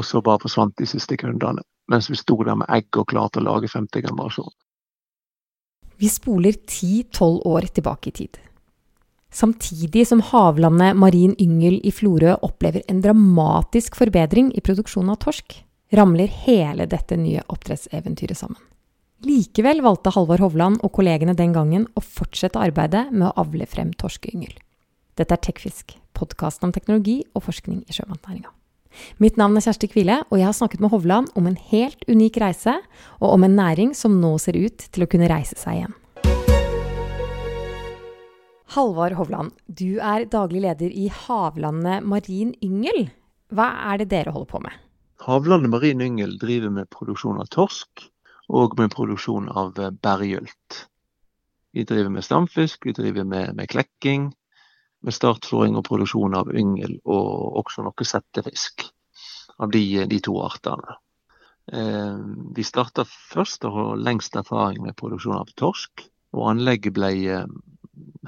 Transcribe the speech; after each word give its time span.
og 0.00 0.06
så 0.08 0.22
bare 0.24 0.40
forsvant 0.42 0.76
de 0.80 0.88
siste 0.88 1.18
kundene. 1.20 1.62
Mens 1.90 2.08
vi 2.10 2.18
sto 2.18 2.38
der 2.46 2.56
med 2.56 2.70
egg 2.72 2.96
og 2.96 3.08
klarte 3.12 3.40
å 3.40 3.46
lage 3.46 3.70
femte 3.70 4.02
generasjon. 4.02 4.52
Vi 6.00 6.08
spoler 6.08 6.56
10-12 6.56 7.42
år 7.50 7.66
tilbake 7.76 8.08
i 8.08 8.16
tid. 8.22 8.38
Samtidig 9.30 10.06
som 10.08 10.22
havlandet 10.26 10.96
Marin 10.98 11.36
Yngel 11.38 11.76
i 11.86 11.92
Florø 11.94 12.38
opplever 12.46 12.82
en 12.90 13.02
dramatisk 13.04 13.98
forbedring 13.98 14.48
i 14.56 14.62
produksjonen 14.64 15.12
av 15.14 15.20
torsk, 15.22 15.60
ramler 15.94 16.30
hele 16.46 16.86
dette 16.90 17.18
nye 17.18 17.44
oppdrettseventyret 17.52 18.38
sammen. 18.38 18.58
Likevel 19.26 19.82
valgte 19.84 20.14
Halvor 20.14 20.40
Hovland 20.40 20.80
og 20.86 20.94
kollegene 20.96 21.36
den 21.36 21.52
gangen 21.52 21.84
å 21.92 22.02
fortsette 22.02 22.62
arbeidet 22.62 23.10
med 23.12 23.28
å 23.28 23.34
avle 23.44 23.68
frem 23.68 23.92
torskeyngel. 23.92 24.54
Dette 25.20 25.36
er 25.36 25.44
Tekfisk, 25.44 25.98
podkasten 26.16 26.70
om 26.70 26.72
teknologi 26.72 27.20
og 27.34 27.44
forskning 27.44 27.84
i 27.84 27.98
sjømatnæringa. 27.98 28.54
Mitt 29.22 29.38
navn 29.40 29.56
er 29.58 29.64
Kjersti 29.64 29.88
Kvile, 29.92 30.20
og 30.30 30.38
jeg 30.40 30.48
har 30.48 30.56
snakket 30.56 30.82
med 30.82 30.92
Hovland 30.92 31.30
om 31.38 31.46
en 31.50 31.58
helt 31.70 32.04
unik 32.10 32.38
reise, 32.42 32.76
og 33.20 33.34
om 33.36 33.46
en 33.46 33.56
næring 33.58 33.94
som 33.96 34.18
nå 34.20 34.36
ser 34.42 34.58
ut 34.58 34.86
til 34.90 35.06
å 35.06 35.10
kunne 35.10 35.30
reise 35.30 35.58
seg 35.60 35.80
igjen. 35.80 35.96
Halvard 38.70 39.16
Hovland, 39.18 39.50
du 39.66 39.98
er 39.98 40.28
daglig 40.30 40.62
leder 40.62 40.92
i 40.94 41.08
Havlandet 41.10 42.04
Marin 42.06 42.52
Yngel. 42.62 43.08
Hva 43.50 43.66
er 43.90 43.98
det 43.98 44.12
dere 44.12 44.30
holder 44.30 44.50
på 44.52 44.60
med? 44.62 44.76
Havlandet 45.26 45.72
Marin 45.72 46.04
Yngel 46.04 46.36
driver 46.38 46.70
med 46.70 46.90
produksjon 46.94 47.40
av 47.42 47.50
torsk 47.50 48.06
og 48.50 48.76
med 48.78 48.92
produksjon 48.94 49.50
av 49.50 49.74
berggylt. 50.02 50.84
Vi 51.74 51.82
driver 51.86 52.14
med 52.14 52.26
stamfisk, 52.26 52.86
vi 52.86 52.94
driver 52.94 53.26
med, 53.26 53.56
med 53.58 53.70
klekking, 53.70 54.30
med 55.06 55.16
startfòring 55.16 55.76
og 55.78 55.86
produksjon 55.88 56.36
av 56.36 56.50
yngel 56.52 56.98
og 57.04 57.60
også 57.62 57.84
noe 57.86 58.06
settefisk 58.06 58.84
av 59.60 59.72
de, 59.72 59.82
de 60.10 60.20
to 60.24 60.36
artene. 60.42 60.96
Eh, 61.72 62.18
vi 62.56 62.64
starta 62.66 63.04
først 63.06 63.64
og 63.68 63.76
har 63.76 64.04
lengst 64.08 64.36
erfaring 64.36 64.82
med 64.84 64.98
produksjon 65.00 65.38
av 65.38 65.52
torsk. 65.60 66.06
Og 66.36 66.46
anlegget 66.52 66.94
ble, 66.96 67.10
eh, 67.32 67.46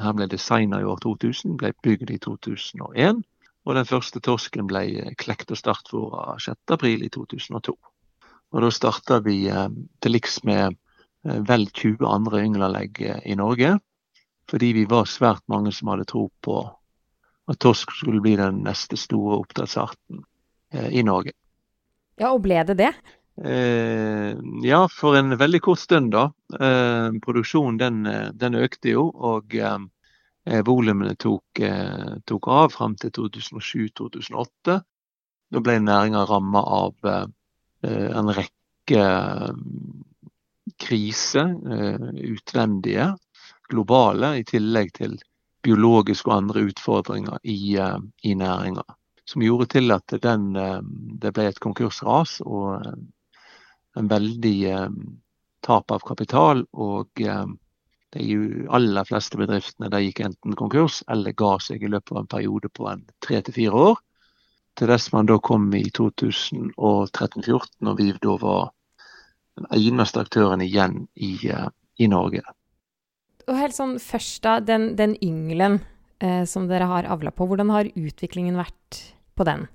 her 0.03 0.17
ble 0.17 0.29
designa 0.31 0.81
i 0.81 0.89
år 0.89 1.01
2000, 1.05 1.57
ble 1.61 1.73
bygd 1.85 2.11
i 2.11 2.19
2001. 2.23 3.23
Og 3.63 3.79
den 3.79 3.87
første 3.87 4.21
torsken 4.21 4.67
ble 4.67 5.15
klekt 5.21 5.53
og 5.55 5.61
startfòra 5.61 6.37
6.4 6.43 7.07
i 7.07 7.11
2002. 7.15 7.77
Og 8.53 8.65
da 8.65 8.71
starta 8.75 9.21
vi 9.25 9.47
eh, 9.49 9.69
til 10.03 10.17
liks 10.17 10.43
med 10.49 10.75
eh, 10.75 11.41
vel 11.49 11.69
20 11.71 12.05
andre 12.09 12.43
yngleanlegg 12.45 13.03
eh, 13.07 13.23
i 13.33 13.39
Norge 13.39 13.77
fordi 14.53 14.75
vi 14.77 14.85
var 14.85 15.09
svært 15.09 15.45
mange 15.49 15.73
som 15.73 15.89
hadde 15.89 16.05
tro 16.11 16.27
på 16.45 16.59
at 17.49 17.59
torsk 17.65 17.95
skulle 17.97 18.21
bli 18.23 18.37
den 18.37 18.61
neste 18.67 18.99
store 19.01 19.41
oppdrettsarten 19.41 20.21
eh, 20.75 20.91
i 20.93 21.03
Norge. 21.07 21.33
Ja, 22.21 22.35
og 22.35 22.43
ble 22.45 22.61
det 22.69 22.77
det? 22.79 22.93
Eh, 23.41 24.37
ja, 24.67 24.83
for 24.93 25.17
en 25.17 25.33
veldig 25.41 25.63
kort 25.65 25.81
stund, 25.81 26.13
da. 26.13 26.29
Eh, 26.53 27.09
produksjonen 27.25 27.81
den, 27.81 28.05
den, 28.39 28.59
økte 28.61 28.93
jo, 28.93 29.07
og 29.09 29.57
eh, 29.57 30.61
volumene 30.69 31.17
tok, 31.17 31.63
eh, 31.65 32.21
tok, 32.29 32.49
av 32.53 32.77
fram 32.77 32.99
til 33.01 33.15
2007-2008. 33.17 34.79
Da 35.53 35.65
ble 35.65 35.81
næringa 35.81 36.27
ramma 36.29 36.63
av 36.85 37.09
eh, 37.09 37.27
en 38.13 38.31
rekke 38.37 39.09
kriser, 40.83 41.51
utvendige 42.23 43.09
globale, 43.73 44.37
i 44.39 44.45
tillegg 44.49 44.93
til 44.99 45.17
biologiske 45.63 46.31
og 46.31 46.37
andre 46.37 46.67
utfordringer 46.71 47.39
i, 47.43 47.79
uh, 47.79 47.99
i 48.23 48.35
næringa. 48.39 48.85
Som 49.29 49.45
gjorde 49.45 49.71
til 49.77 49.95
at 49.95 50.15
den, 50.23 50.57
uh, 50.57 50.81
det 51.23 51.33
ble 51.35 51.49
et 51.51 51.61
konkursras 51.63 52.41
og 52.45 52.83
uh, 52.83 52.95
en 53.99 54.09
veldig 54.09 54.57
tap 55.63 55.93
av 55.93 56.01
kapital. 56.09 56.65
Og 56.73 57.21
de 57.21 58.25
aller 58.73 59.05
fleste 59.05 59.37
bedriftene 59.37 59.91
de 59.93 60.01
gikk 60.07 60.23
enten 60.25 60.57
konkurs 60.57 61.03
eller 61.13 61.37
ga 61.37 61.59
seg 61.61 61.85
i 61.85 61.91
løpet 61.93 62.15
av 62.15 62.23
en 62.23 62.31
periode 62.33 62.71
på 62.73 62.89
en 62.89 63.05
tre 63.21 63.43
til 63.45 63.55
fire 63.59 63.85
år. 63.91 64.01
Til 64.81 64.89
dess 64.89 65.13
man 65.13 65.29
da 65.29 65.37
kom 65.45 65.69
i 65.77 65.85
2013-2014, 65.93 66.73
og 67.85 68.01
vi 68.01 68.09
da 68.17 68.39
var 68.41 68.73
den 69.61 69.69
eneste 69.77 70.25
aktøren 70.25 70.65
igjen 70.65 71.05
i, 71.21 71.37
i 72.01 72.09
Norge 72.09 72.41
og 73.49 73.59
helt 73.59 73.77
sånn 73.77 73.99
først 74.03 74.43
da, 74.45 74.59
den, 74.65 74.93
den 74.99 75.17
yngelen 75.25 75.81
eh, 76.23 76.43
som 76.49 76.69
dere 76.71 76.89
har 76.91 77.09
avla 77.11 77.33
på, 77.35 77.47
hvordan 77.49 77.73
har 77.75 77.91
utviklingen 77.93 78.59
vært 78.61 79.03
på 79.39 79.47
den? 79.49 79.69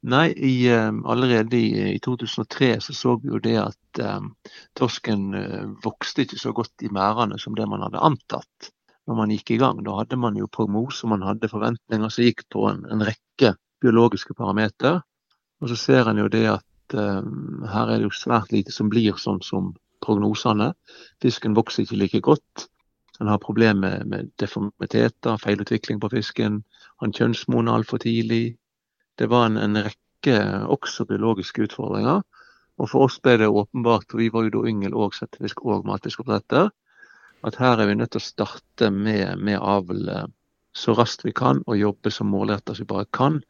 Nei, 0.00 0.30
i, 0.32 0.54
um, 0.72 1.02
allerede 1.04 1.58
i, 1.58 1.92
i, 1.92 1.98
2003 2.00 2.70
så 2.80 2.94
så 2.96 3.16
vi 3.20 3.28
jo 3.28 3.40
det 3.44 3.56
at 3.60 4.00
um, 4.00 4.30
torsken 4.78 5.26
uh, 5.36 5.66
vokste 5.84 6.24
ikke 6.24 6.38
så 6.40 6.54
godt 6.56 6.86
i 6.86 6.88
merdene 6.88 7.36
som 7.40 7.56
det 7.58 7.66
man 7.68 7.84
hadde 7.84 8.00
antatt 8.00 8.70
når 9.10 9.18
man 9.18 9.34
gikk 9.34 9.52
i 9.52 9.58
gang. 9.60 9.82
Da 9.84 9.98
hadde 9.98 10.16
man 10.16 10.38
jo 10.40 10.48
prognoser, 10.48 11.10
man 11.10 11.26
hadde 11.26 11.52
forventninger 11.52 12.12
som 12.12 12.24
gikk 12.24 12.46
på 12.54 12.64
en, 12.70 12.86
en 12.88 13.04
rekke 13.04 13.52
biologiske 13.84 14.36
parametere. 14.38 15.02
Og 15.60 15.68
så 15.68 15.76
ser 15.76 16.08
en 16.08 16.22
jo 16.22 16.30
det 16.32 16.46
at 16.54 16.96
um, 16.96 17.66
her 17.68 17.90
er 17.90 17.98
det 17.98 18.08
jo 18.08 18.16
svært 18.16 18.54
lite 18.56 18.72
som 18.72 18.88
blir 18.92 19.20
sånn 19.20 19.42
som 19.44 19.74
prognosene. 20.00 20.72
Fisken 21.20 21.56
vokser 21.58 21.84
ikke 21.84 22.00
like 22.00 22.22
godt. 22.24 22.70
Han 23.20 23.28
har 23.28 23.38
problemer 23.38 24.04
med, 24.08 24.30
deformiteter, 24.40 25.38
feilutvikling 25.42 26.00
på 26.00 26.08
fisken. 26.12 26.62
Han 27.04 27.12
kjønnsmoner 27.12 27.74
altfor 27.76 28.00
tidlig. 28.00 28.56
Det 29.20 29.28
var 29.28 29.50
en, 29.50 29.58
en, 29.60 29.82
rekke 29.84 30.36
også 30.72 31.04
biologiske 31.08 31.66
utfordringer. 31.68 32.22
Og 32.80 32.88
for 32.88 33.04
oss 33.04 33.18
ble 33.20 33.36
det 33.42 33.50
åpenbart, 33.52 34.08
for 34.08 34.22
vi 34.22 34.30
var 34.32 34.46
jo 34.46 34.54
da 34.54 34.62
yngel 34.72 34.96
og 34.96 35.12
settefisk 35.16 35.60
og 35.68 35.84
matfiskoppdretter, 35.88 36.70
at 37.44 37.56
her 37.60 37.80
er 37.80 37.88
vi 37.88 37.98
nødt 38.00 38.14
til 38.16 38.22
å 38.22 38.24
starte 38.24 38.88
med, 38.92 39.36
med 39.40 39.60
avl 39.60 40.08
så 40.76 40.94
raskt 40.94 41.24
vi 41.24 41.32
kan 41.36 41.62
og 41.66 41.78
jobbe 41.78 42.12
så 42.14 42.24
målrettet 42.24 42.76
som 42.76 42.86
vi 42.86 42.92
bare 42.92 43.08
kan, 43.16 43.40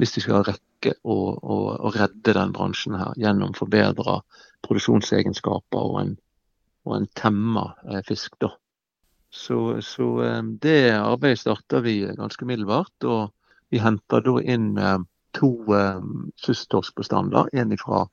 hvis 0.00 0.16
vi 0.16 0.24
skal 0.24 0.46
rekke 0.46 0.94
å, 1.04 1.16
å, 1.36 1.58
å 1.78 1.92
redde 1.94 2.34
den 2.34 2.54
bransjen 2.56 2.96
her 2.98 3.14
gjennom 3.20 3.54
forbedra 3.54 4.18
produksjonsegenskaper 4.66 5.90
og 5.92 6.00
en, 6.00 6.16
og 6.88 6.96
en 6.96 7.08
temma 7.18 7.68
eh, 7.86 8.02
fisk. 8.08 8.38
da. 8.40 8.54
Så, 9.32 9.80
så 9.80 10.22
eh, 10.22 10.42
det 10.42 10.92
arbeidet 10.92 11.40
starta 11.40 11.80
vi 11.80 12.02
ganske 12.16 12.44
middelbart. 12.44 13.04
Og 13.04 13.32
vi 13.72 13.80
henta 13.80 14.20
da 14.20 14.34
inn 14.44 14.76
eh, 14.76 14.98
to 15.38 15.52
eh, 15.72 16.02
kysttorskbestander. 16.44 17.48
En 17.56 17.72
fra 17.80 18.04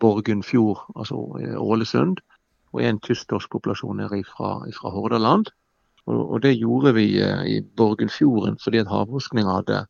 Borgundfjord, 0.00 0.86
altså 0.96 1.18
Ålesund, 1.60 2.22
og 2.72 2.84
en 2.86 3.00
kysttorskpopulasjon 3.02 4.00
fra, 4.24 4.52
fra 4.78 4.92
Hordaland. 4.94 5.50
Og, 6.06 6.20
og, 6.30 6.36
det 6.42 6.54
gjorde 6.56 6.94
vi 6.96 7.18
i 7.20 7.60
Borgundfjorden 7.76 8.56
fordi 8.62 8.80
at 8.80 8.88
havforskninga 8.88 9.58
hadde 9.58 9.82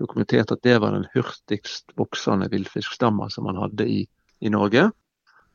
dokumentert 0.00 0.50
at 0.50 0.64
det 0.64 0.80
var 0.82 0.96
den 0.96 1.06
hurtigst 1.14 1.92
voksende 1.96 2.48
villfiskstamma 2.50 3.28
som 3.30 3.46
man 3.46 3.60
hadde 3.60 3.86
i, 3.86 4.00
i 4.40 4.50
Norge. 4.50 4.88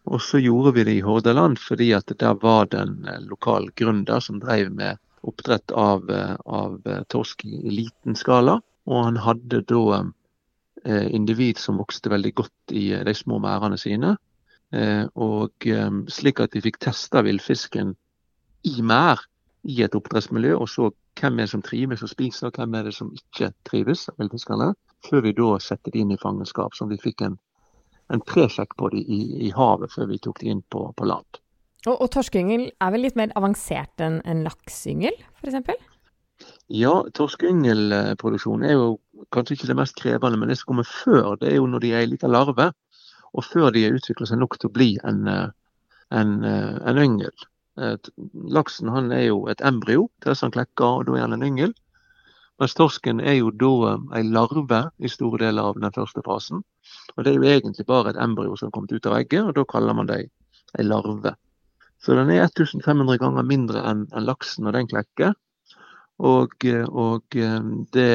Og 0.09 0.21
så 0.21 0.39
gjorde 0.41 0.73
vi 0.75 0.85
det 0.87 0.95
i 0.97 1.05
Hordaland 1.05 1.59
fordi 1.61 1.91
at 1.93 2.11
der 2.19 2.33
var 2.41 2.69
det 2.71 2.79
en 2.81 3.05
eh, 3.07 3.21
lokal 3.29 3.69
gründer 3.77 4.19
som 4.19 4.39
drev 4.41 4.71
med 4.73 4.97
oppdrett 5.27 5.71
av, 5.77 6.09
eh, 6.09 6.35
av 6.45 6.79
eh, 6.85 7.03
torsk 7.13 7.45
i 7.45 7.69
liten 7.69 8.17
skala. 8.17 8.59
Og 8.89 9.05
han 9.05 9.21
hadde 9.21 9.61
da 9.69 10.01
individ 11.13 11.59
som 11.61 11.77
vokste 11.77 12.09
veldig 12.09 12.31
godt 12.33 12.71
i 12.73 12.87
de 13.05 13.13
små 13.13 13.37
merdene 13.37 13.77
sine. 13.77 14.15
Og 15.13 15.67
slik 16.09 16.39
at 16.41 16.55
de 16.55 16.63
fikk 16.65 16.79
testa 16.81 17.21
villfisken 17.21 17.91
i 18.65 18.81
merd 18.81 19.21
i 19.69 19.83
et 19.85 19.93
oppdrettsmiljø, 19.93 20.55
og 20.57 20.65
så 20.73 20.89
hvem 21.19 21.37
er 21.37 21.45
det 21.45 21.53
som 21.53 21.61
trives 21.61 22.01
og 22.01 22.09
spiser, 22.09 22.49
og 22.49 22.57
hvem 22.57 22.79
er 22.79 22.89
det 22.89 22.95
som 22.97 23.13
ikke 23.13 23.51
trives 23.69 24.07
av 24.09 24.17
villfiskene. 24.23 24.71
Før 25.05 25.21
vi 25.27 25.35
da 25.37 25.51
setter 25.61 25.93
de 25.93 26.01
inn 26.01 26.15
i 26.15 26.19
fangenskap, 26.21 26.73
så 26.73 26.89
vi 26.89 26.97
fikk 27.01 27.21
en 27.27 27.37
en 28.11 28.23
presjekk 28.27 28.75
på 28.79 28.89
dem 28.93 29.05
i, 29.05 29.21
i, 29.47 29.51
havet 29.55 29.93
før 29.93 30.09
vi 30.11 30.19
tok 30.21 30.41
dem 30.41 30.57
inn 30.57 30.65
på, 30.73 30.83
på 30.97 31.07
land. 31.07 31.39
Og, 31.87 31.95
og 31.95 32.09
torskeyngel 32.13 32.67
er 32.69 32.91
vel 32.93 33.05
litt 33.07 33.17
mer 33.17 33.33
avansert 33.39 34.03
enn 34.03 34.19
en 34.29 34.43
lakseyngel, 34.45 35.15
f.eks.? 35.41 35.87
Ja, 36.73 36.93
torskeyngelproduksjon 37.17 38.65
er 38.65 38.75
jo 38.77 38.85
kanskje 39.33 39.57
ikke 39.57 39.69
det 39.71 39.77
mest 39.77 39.97
krevende, 39.99 40.39
men 40.39 40.51
det 40.51 40.57
som 40.59 40.71
kommer 40.71 40.87
før, 40.87 41.35
det 41.41 41.51
er 41.51 41.59
jo 41.59 41.67
når 41.69 41.83
de 41.83 41.93
er 41.93 42.05
en 42.05 42.13
liten 42.13 42.33
larve. 42.33 42.71
Og 43.31 43.45
før 43.47 43.69
de 43.71 43.85
har 43.85 43.95
utvikla 43.95 44.27
seg 44.27 44.41
nok 44.41 44.57
til 44.59 44.67
å 44.67 44.75
bli 44.75 44.89
en, 45.07 45.27
en, 46.11 46.31
en 46.43 46.99
yngel. 46.99 47.45
Laksen 48.51 48.91
han 48.91 49.11
er 49.15 49.29
jo 49.29 49.45
et 49.51 49.63
embryo 49.63 50.09
til 50.19 50.33
dess 50.33 50.43
han 50.43 50.51
klekker, 50.51 50.99
og 50.99 51.07
da 51.07 51.15
er 51.15 51.23
han 51.27 51.37
en 51.37 51.45
yngel. 51.47 51.75
Mens 52.61 52.75
torsken 52.77 53.17
er 53.25 53.39
jo 53.39 53.49
da 53.57 53.69
um, 53.95 54.03
ei 54.13 54.21
larve 54.21 54.83
i 55.01 55.09
store 55.09 55.39
deler 55.41 55.71
av 55.71 55.79
den 55.81 55.93
første 55.95 56.21
fasen. 56.21 56.59
Og 57.15 57.25
det 57.25 57.31
er 57.31 57.39
jo 57.39 57.47
egentlig 57.49 57.87
bare 57.89 58.11
et 58.11 58.19
embryo 58.21 58.53
som 58.53 58.69
har 58.69 58.75
kommet 58.75 58.93
ut 58.93 59.09
av 59.09 59.15
egget, 59.17 59.47
og 59.47 59.55
da 59.57 59.63
kaller 59.71 59.97
man 59.97 60.09
det 60.11 60.19
ei 60.77 60.85
larve. 60.85 61.33
Så 62.05 62.13
den 62.19 62.29
er 62.29 62.43
1500 62.43 63.17
ganger 63.23 63.49
mindre 63.49 63.81
enn 63.89 64.05
en 64.13 64.29
laksen 64.29 64.67
når 64.67 64.77
den 64.77 64.91
klekker. 64.93 65.33
Og, 66.21 66.53
og 66.85 67.41
um, 67.41 67.73
det, 67.97 68.07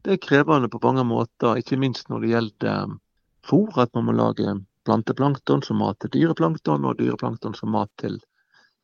det, 0.00 0.16
er 0.16 0.24
krevende 0.24 0.72
på 0.72 0.80
mange 0.88 1.04
måter, 1.04 1.60
ikke 1.60 1.76
minst 1.84 2.08
når 2.08 2.24
det 2.24 2.34
gjelder 2.34 2.84
um, 2.88 2.98
fôr, 3.44 3.76
at 3.76 3.92
man 3.92 4.08
må 4.08 4.16
lage 4.16 4.56
planteplankton 4.88 5.68
som 5.68 5.84
mat 5.84 6.00
til 6.00 6.16
dyreplankton, 6.16 6.88
og 6.88 6.96
dyreplankton 6.96 7.60
som 7.60 7.76
mat 7.76 7.92
til, 8.00 8.22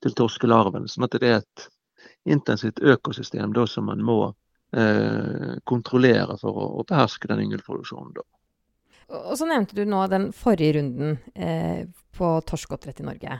til 0.04 0.20
torskelarven. 0.20 0.84
Sånn 0.84 1.08
at 1.08 1.16
det 1.16 1.30
er 1.32 1.40
et 1.40 1.70
intensivt 2.28 2.84
økosystem 2.84 3.56
da, 3.56 3.64
som 3.64 3.88
man 3.88 4.04
må 4.04 4.34
kontrollere 5.64 6.36
for 6.40 6.56
å, 6.56 6.66
å 6.80 6.86
beherske 6.88 7.30
den 7.30 7.44
yngelproduksjonen. 7.46 8.14
da. 8.18 8.24
Og 9.14 9.36
så 9.38 9.46
nevnte 9.46 9.76
du 9.78 9.84
nå 9.86 10.00
den 10.10 10.30
forrige 10.34 10.80
runden 10.80 11.18
eh, 11.34 11.86
på 12.16 12.30
torskeoppdrett 12.48 13.02
i 13.02 13.06
Norge. 13.06 13.38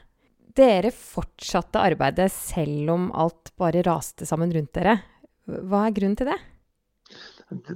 Dere 0.57 0.93
fortsatte 0.95 1.83
arbeidet 1.83 2.31
selv 2.33 2.93
om 2.95 3.09
alt 3.13 3.51
bare 3.59 3.83
raste 3.85 4.29
sammen 4.29 4.55
rundt 4.55 4.73
dere. 4.77 5.01
Hva 5.47 5.87
er 5.87 5.97
grunnen 5.97 6.17
til 6.19 6.31
det? 6.31 6.39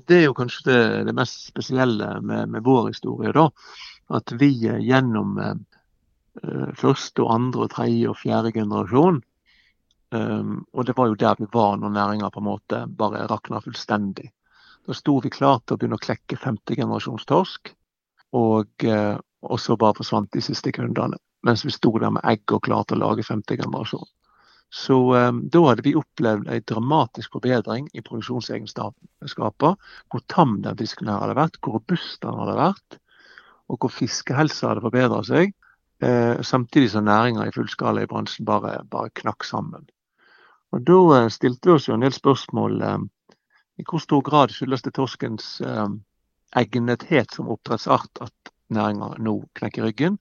Det 0.06 0.16
er 0.16 0.24
jo 0.28 0.36
kanskje 0.38 0.66
det, 0.70 0.78
det 1.10 1.16
mest 1.18 1.50
spesielle 1.50 2.16
med, 2.22 2.48
med, 2.54 2.62
vår 2.66 2.92
historie. 2.92 3.34
da, 3.34 3.48
At 4.16 4.32
vi 4.38 4.52
gjennom 4.62 5.36
eh, 5.42 6.70
første, 6.78 7.26
og 7.26 7.34
andre, 7.34 7.66
og 7.66 7.74
tredje 7.74 8.10
og 8.10 8.18
fjerde 8.22 8.54
generasjon 8.54 9.20
um, 10.10 10.64
Og 10.72 10.86
det 10.86 10.96
var 10.96 11.10
jo 11.10 11.18
der 11.18 11.36
vi 11.38 11.48
var 11.52 11.76
når 11.76 11.96
næringa 11.96 12.30
på 12.30 12.40
en 12.40 12.48
måte 12.48 12.84
bare 12.86 13.26
rakna 13.30 13.60
fullstendig. 13.64 14.30
Da 14.86 14.96
sto 14.96 15.18
vi 15.20 15.30
klar 15.30 15.60
til 15.60 15.76
å 15.76 15.80
begynne 15.80 15.98
å 15.98 16.04
klekke 16.04 16.38
femte 16.40 16.76
generasjons 16.76 17.26
torsk. 17.28 17.74
Og, 18.32 18.70
eh, 18.84 19.18
og 19.42 19.60
så 19.60 19.76
bare 19.76 19.98
forsvant 19.98 20.30
de 20.32 20.40
siste 20.40 20.72
kundene. 20.72 21.18
Mens 21.42 21.64
vi 21.64 21.72
sto 21.74 21.90
der 21.98 22.12
med 22.14 22.24
egg 22.24 22.52
og 22.52 22.62
klarte 22.62 22.94
å 22.94 23.00
lage 23.00 23.26
femte 23.26 23.56
generasjon. 23.58 24.06
Så 24.70 24.96
um, 25.16 25.40
da 25.50 25.62
hadde 25.66 25.82
vi 25.82 25.96
opplevd 25.98 26.46
en 26.46 26.66
dramatisk 26.70 27.32
forbedring 27.34 27.88
i 27.92 28.02
produksjonsegenskaper. 28.06 29.74
Hvor 30.10 30.26
tam 30.30 30.60
den 30.62 30.78
fisken 30.78 31.10
her 31.10 31.24
hadde 31.24 31.38
vært, 31.38 31.58
hvor 31.58 31.80
robust 31.80 32.20
den 32.22 32.38
hadde 32.38 32.58
vært, 32.60 33.00
og 33.70 33.82
hvor 33.82 33.94
fiskehelsa 33.94 34.70
hadde 34.70 34.84
forbedra 34.84 35.24
seg. 35.26 35.56
Eh, 36.00 36.42
samtidig 36.42 36.90
som 36.94 37.04
næringa 37.04 37.44
i 37.46 37.52
fullskala 37.52 38.02
i 38.02 38.08
bransjen 38.08 38.46
bare, 38.48 38.78
bare, 38.90 39.10
knakk 39.20 39.44
sammen. 39.44 39.84
Og 40.72 40.86
Da 40.86 40.98
eh, 41.16 41.30
stilte 41.30 41.68
vi 41.68 41.74
oss 41.74 41.88
jo 41.88 41.96
en 41.96 42.04
del 42.04 42.14
spørsmål. 42.14 42.82
Eh, 42.82 42.98
I 43.82 43.86
hvor 43.88 44.02
stor 44.02 44.22
grad 44.22 44.52
skyldes 44.54 44.84
det 44.86 44.94
torskens 44.94 45.60
eh, 45.60 45.88
egnethet 46.56 47.34
som 47.34 47.50
oppdrettsart 47.50 48.22
at 48.26 48.52
næringa 48.70 49.16
nå 49.18 49.40
knekker 49.58 49.88
ryggen? 49.88 50.18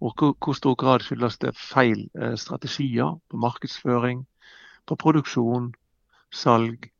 Og 0.00 0.14
hvor, 0.18 0.34
hvor 0.42 0.58
stor 0.58 0.74
grad 0.74 1.04
skyldes 1.06 1.38
det 1.38 1.54
feil 1.56 2.08
strategier 2.36 3.14
på 3.30 3.38
markedsføring, 3.38 4.24
på 4.86 4.96
produksjon, 4.96 5.72
salg, 6.32 6.90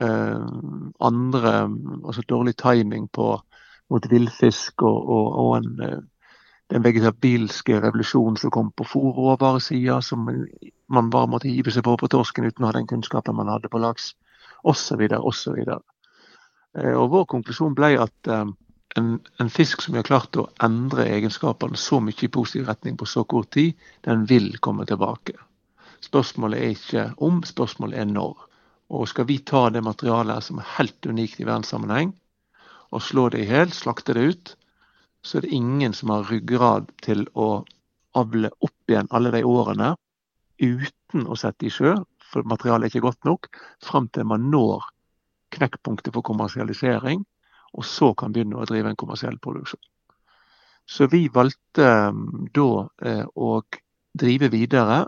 eh, 0.00 0.48
andre 1.00 1.54
Altså 2.04 2.22
dårlig 2.28 2.56
timing 2.56 3.08
på, 3.08 3.40
mot 3.90 4.10
villfisk 4.10 4.82
og, 4.82 5.08
og, 5.08 5.38
og 5.38 5.56
en, 5.56 6.04
den 6.70 6.84
vegetabilske 6.84 7.80
revolusjonen 7.80 8.36
som 8.36 8.50
kom 8.50 8.70
på 8.72 8.84
fòrråvaresida, 8.84 10.00
som 10.00 10.28
man 10.94 11.10
bare 11.12 11.30
måtte 11.30 11.50
hive 11.50 11.72
seg 11.74 11.84
på 11.86 11.96
på 12.00 12.10
torsken 12.12 12.46
uten 12.48 12.64
å 12.64 12.70
ha 12.70 12.76
den 12.76 12.88
kunnskapen 12.90 13.36
man 13.36 13.50
hadde 13.52 13.70
på 13.72 13.80
laks, 13.82 14.12
osv. 14.64 15.02
osv. 15.20 15.58
Eh, 15.64 16.94
og 16.94 17.10
vår 17.12 17.26
konklusjon 17.30 17.76
ble 17.76 17.94
at 18.02 18.30
eh, 18.30 18.46
en, 18.98 19.10
en, 19.42 19.50
fisk 19.50 19.82
som 19.82 19.94
vi 19.94 20.00
har 20.00 20.08
klart 20.08 20.38
å 20.38 20.48
endre 20.62 21.06
egenskapene 21.16 21.78
så 21.80 22.00
mye 22.02 22.26
i 22.26 22.30
positiv 22.32 22.68
retning 22.70 22.98
på 22.98 23.08
så 23.10 23.24
kort 23.28 23.50
tid, 23.56 23.74
den 24.06 24.26
vil 24.30 24.52
komme 24.64 24.86
tilbake. 24.88 25.36
Spørsmålet 26.04 26.60
er 26.60 26.74
ikke 26.74 27.06
om, 27.24 27.40
spørsmålet 27.46 28.02
er 28.02 28.10
når. 28.10 28.36
Og 28.94 29.08
skal 29.10 29.26
vi 29.28 29.40
ta 29.40 29.66
det 29.72 29.82
materialet 29.84 30.44
som 30.44 30.60
er 30.60 30.74
helt 30.76 31.08
unikt 31.08 31.40
i 31.40 31.48
verdenssammenheng, 31.48 32.12
og 32.94 33.02
slå 33.02 33.30
det 33.32 33.42
i 33.42 33.48
hjel, 33.48 33.72
slakte 33.74 34.14
det 34.14 34.26
ut, 34.30 34.54
så 35.24 35.38
er 35.38 35.46
det 35.46 35.56
ingen 35.56 35.94
som 35.96 36.12
har 36.12 36.28
ryggrad 36.28 36.90
til 37.02 37.24
å 37.34 37.64
avle 38.14 38.50
opp 38.62 38.92
igjen 38.92 39.08
alle 39.10 39.32
de 39.34 39.40
årene 39.48 39.94
uten 40.64 41.28
å 41.28 41.36
sette 41.38 41.68
i 41.68 41.72
sjø, 41.72 41.94
for 42.30 42.46
materialet 42.50 42.88
er 42.88 42.92
ikke 42.92 43.06
godt 43.06 43.28
nok, 43.28 43.48
fram 43.84 44.08
til 44.12 44.26
man 44.28 44.48
når 44.50 44.86
knekkpunktet 45.54 46.14
for 46.14 46.26
kommersialisering, 46.26 47.22
og 47.74 47.86
så 47.86 48.12
kan 48.18 48.34
begynne 48.34 48.58
å 48.58 48.68
drive 48.68 48.90
en 48.90 48.98
kommersiell 48.98 49.38
produksjon. 49.42 49.82
Så 50.86 51.08
vi 51.10 51.26
valgte 51.32 51.86
um, 52.12 52.46
da 52.54 52.68
eh, 53.06 53.24
å 53.34 53.62
drive 54.14 54.50
videre 54.52 55.04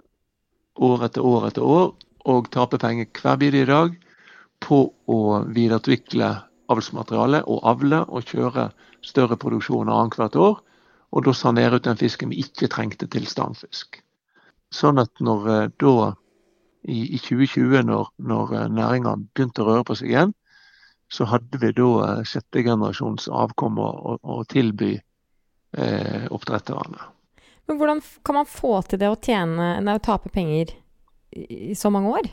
år 0.77 1.05
etter 1.07 1.27
år 1.27 1.51
etter 1.51 1.67
år 1.67 1.93
og 2.27 2.49
tape 2.55 2.81
penger 2.81 3.11
hver 3.21 3.37
bidige 3.41 3.69
dag 3.69 3.93
på 4.65 4.81
å 4.89 5.21
videreutvikle 5.45 6.31
avlsmateriale 6.73 7.43
og 7.47 7.69
avle 7.69 8.01
og 8.09 8.33
kjøre 8.33 8.71
større 9.05 9.39
produksjoner 9.39 9.93
annethvert 9.93 10.39
år. 10.41 10.57
Og 11.15 11.29
da 11.29 11.33
sanere 11.37 11.79
ut 11.79 11.87
den 11.87 12.01
fisken 12.01 12.33
vi 12.33 12.41
ikke 12.43 12.69
trengte 12.73 13.07
til 13.13 13.29
standfisk. 13.31 14.01
Sånn 14.75 14.99
at 14.99 15.23
når 15.23 15.51
eh, 15.53 15.69
da 15.83 16.15
i, 16.87 17.15
i 17.15 17.19
2020, 17.19 17.83
når, 17.87 18.11
når 18.17 18.55
eh, 18.55 18.69
næringa 18.71 19.17
begynte 19.35 19.65
å 19.65 19.69
røre 19.71 19.87
på 19.87 19.97
seg 19.99 20.13
igjen, 20.13 20.33
så 21.13 21.27
hadde 21.31 21.61
vi 21.63 21.73
da 21.75 21.91
eh, 22.07 22.23
sjette 22.29 22.65
generasjons 22.67 23.29
avkom 23.33 23.79
å, 23.83 23.91
å, 24.23 24.41
tilby 24.51 24.95
eh, 24.97 26.27
oppdretterne. 26.31 27.13
Men 27.67 27.79
hvordan 27.81 28.03
kan 28.27 28.41
man 28.41 28.51
få 28.51 28.79
til 28.87 29.03
det 29.03 29.11
å 29.11 29.19
tjene, 29.19 29.77
nei, 29.83 29.97
å 29.99 30.03
tape 30.03 30.31
penger 30.35 30.71
i, 31.35 31.73
i 31.73 31.79
så 31.79 31.91
mange 31.95 32.13
år? 32.21 32.29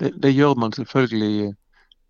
Det, 0.00 0.10
det, 0.18 0.32
gjør 0.34 0.56
man 0.58 0.74
selvfølgelig 0.74 1.52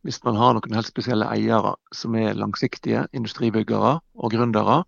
hvis 0.06 0.22
man 0.24 0.38
har 0.40 0.56
noen 0.56 0.74
helt 0.74 0.88
spesielle 0.88 1.28
eiere 1.30 1.74
som 1.94 2.16
er 2.18 2.38
langsiktige, 2.38 3.04
industribyggere 3.14 3.98
og 4.00 4.32
gründere, 4.32 4.80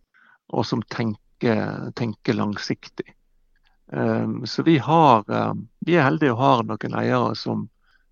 og 0.50 0.64
som 0.66 0.80
tenker, 0.90 1.92
tenker 1.98 2.34
langsiktig. 2.38 3.12
Um, 3.92 4.46
så 4.46 4.62
vi, 4.62 4.78
har, 4.78 5.24
um, 5.28 5.68
vi 5.84 5.96
er 5.96 6.06
heldige 6.06 6.32
og 6.32 6.40
har 6.40 6.62
noen 6.64 6.94
eiere 6.98 7.34
som, 7.36 7.66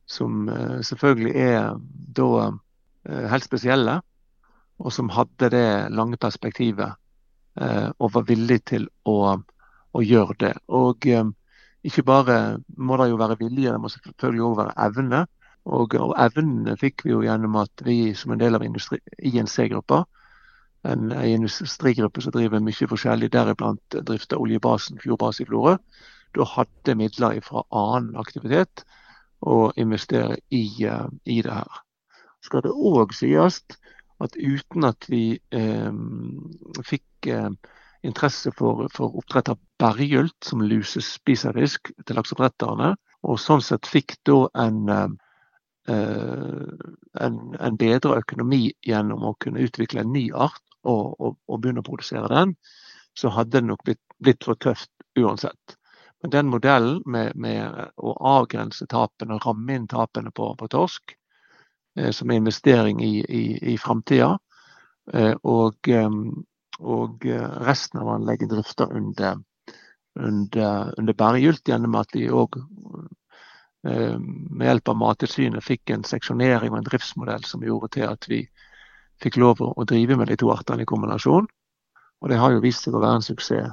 som 0.06 0.48
uh, 0.48 0.80
selvfølgelig 0.84 1.32
er 1.32 1.78
da 2.16 2.28
uh, 2.52 3.26
helt 3.32 3.46
spesielle, 3.46 4.00
og 4.82 4.92
som 4.92 5.12
hadde 5.14 5.48
det 5.54 5.68
lange 5.94 6.18
perspektivet 6.20 6.92
uh, 7.60 7.88
og 7.98 8.12
var 8.16 8.26
villig 8.28 8.60
til 8.68 8.88
å, 9.08 9.38
å 9.92 10.02
gjøre 10.04 10.36
det. 10.44 10.54
Og 10.68 11.08
um, 11.16 11.32
ikke 11.82 12.04
bare 12.06 12.38
må 12.76 12.98
det 13.00 13.10
jo 13.10 13.20
være 13.20 13.40
vilje, 13.40 13.72
det 13.72 13.80
må 13.80 13.90
selvfølgelig 13.90 14.44
òg 14.48 14.58
være 14.60 14.76
evne. 14.86 15.24
Og, 15.62 15.94
og 15.94 16.12
evnene 16.18 16.74
fikk 16.78 17.06
vi 17.06 17.12
jo 17.14 17.22
gjennom 17.22 17.56
at 17.60 17.84
vi 17.86 18.14
som 18.18 18.34
en 18.34 18.40
del 18.40 18.58
av 18.58 18.64
INC-gruppa 18.66 20.02
en, 20.82 21.12
en 21.12 21.28
industrigruppe 21.28 22.22
som 22.22 22.34
driver 22.34 22.62
mye 22.62 22.88
forskjellig, 22.90 23.30
deriblant 23.32 23.98
drifter 24.08 24.40
oljebasen 24.42 25.00
Fjordbase 25.02 25.44
i 25.44 25.48
Florø, 25.48 25.76
da 26.36 26.48
hadde 26.48 26.96
midler 26.98 27.38
fra 27.44 27.62
annen 27.76 28.16
aktivitet 28.20 28.84
å 29.42 29.70
investere 29.80 30.38
i, 30.50 30.64
uh, 30.86 31.08
i 31.24 31.40
det 31.44 31.54
her. 31.54 31.82
Skal 32.42 32.64
det 32.64 32.72
òg 32.74 33.14
sies 33.14 33.60
at 34.22 34.36
uten 34.38 34.86
at 34.86 35.06
vi 35.10 35.38
um, 35.54 36.50
fikk 36.86 37.30
uh, 37.30 37.50
interesse 38.06 38.50
for, 38.58 38.86
for 38.94 39.18
oppdrett 39.20 39.52
av 39.52 39.60
berggylt 39.82 40.38
som 40.46 40.62
lusespiserfisk 40.66 41.92
til 42.06 42.18
lakseoppdretterne, 42.18 42.94
og 43.22 43.38
sånn 43.38 43.62
sett 43.62 43.86
fikk 43.86 44.16
da 44.26 44.46
en 44.64 44.88
um, 44.90 45.20
en, 45.82 47.38
en 47.58 47.74
bedre 47.74 48.20
økonomi 48.20 48.68
gjennom 48.86 49.24
å 49.26 49.32
kunne 49.42 49.64
utvikle 49.66 50.04
en 50.04 50.12
ny 50.14 50.28
art 50.30 50.62
og, 50.82 51.20
og, 51.20 51.36
og, 51.48 51.60
begynne 51.60 51.82
å 51.82 51.86
produsere 51.86 52.28
den, 52.32 52.56
så 53.18 53.30
hadde 53.32 53.60
det 53.60 53.68
nok 53.68 53.84
blitt, 53.86 54.02
blitt 54.22 54.44
for 54.44 54.58
tøft 54.60 54.90
uansett. 55.18 55.76
Men 56.22 56.30
den 56.30 56.50
modellen 56.52 57.02
med, 57.06 57.34
med 57.34 57.90
å 57.98 58.14
avgrense 58.36 58.86
tapene 58.90 59.36
og 59.36 59.46
ramme 59.46 59.76
inn 59.76 59.88
tapene 59.90 60.30
på, 60.34 60.52
på 60.58 60.68
torsk, 60.70 61.16
eh, 61.98 62.10
som 62.14 62.30
er 62.30 62.40
investering 62.40 63.02
i, 63.04 63.14
i, 63.22 63.44
i 63.74 63.78
framtida, 63.78 64.36
eh, 65.12 65.34
og, 65.42 65.90
og, 66.78 67.26
resten 67.66 68.02
av 68.02 68.14
anlegget 68.16 68.54
drifter 68.54 68.94
under, 68.96 69.42
under, 70.14 70.94
under 70.98 71.18
bæregylt, 71.18 71.66
gjennom 71.68 71.98
at 72.00 72.14
vi 72.14 72.30
òg 72.30 72.60
eh, 72.62 74.16
med 74.18 74.68
hjelp 74.68 74.94
av 74.94 75.00
Mattilsynet 75.02 75.66
fikk 75.66 75.90
en 75.90 76.06
seksjonering 76.06 76.70
og 76.72 76.80
en 76.80 76.90
driftsmodell 76.90 77.44
som 77.50 77.66
gjorde 77.66 77.96
til 77.98 78.06
at 78.08 78.30
vi 78.30 78.44
fikk 79.22 79.38
lov 79.42 79.62
å 79.62 79.84
drive 79.88 80.16
med 80.18 80.30
de 80.30 80.38
to 80.40 80.50
artene 80.52 80.84
i 80.84 80.88
kombinasjon. 80.88 81.48
Og 82.22 82.30
det 82.30 82.38
har 82.38 82.54
jo 82.54 82.62
vist 82.62 82.86
seg 82.86 82.94
å 82.94 83.02
være 83.02 83.20
en 83.20 83.26
suksess 83.26 83.72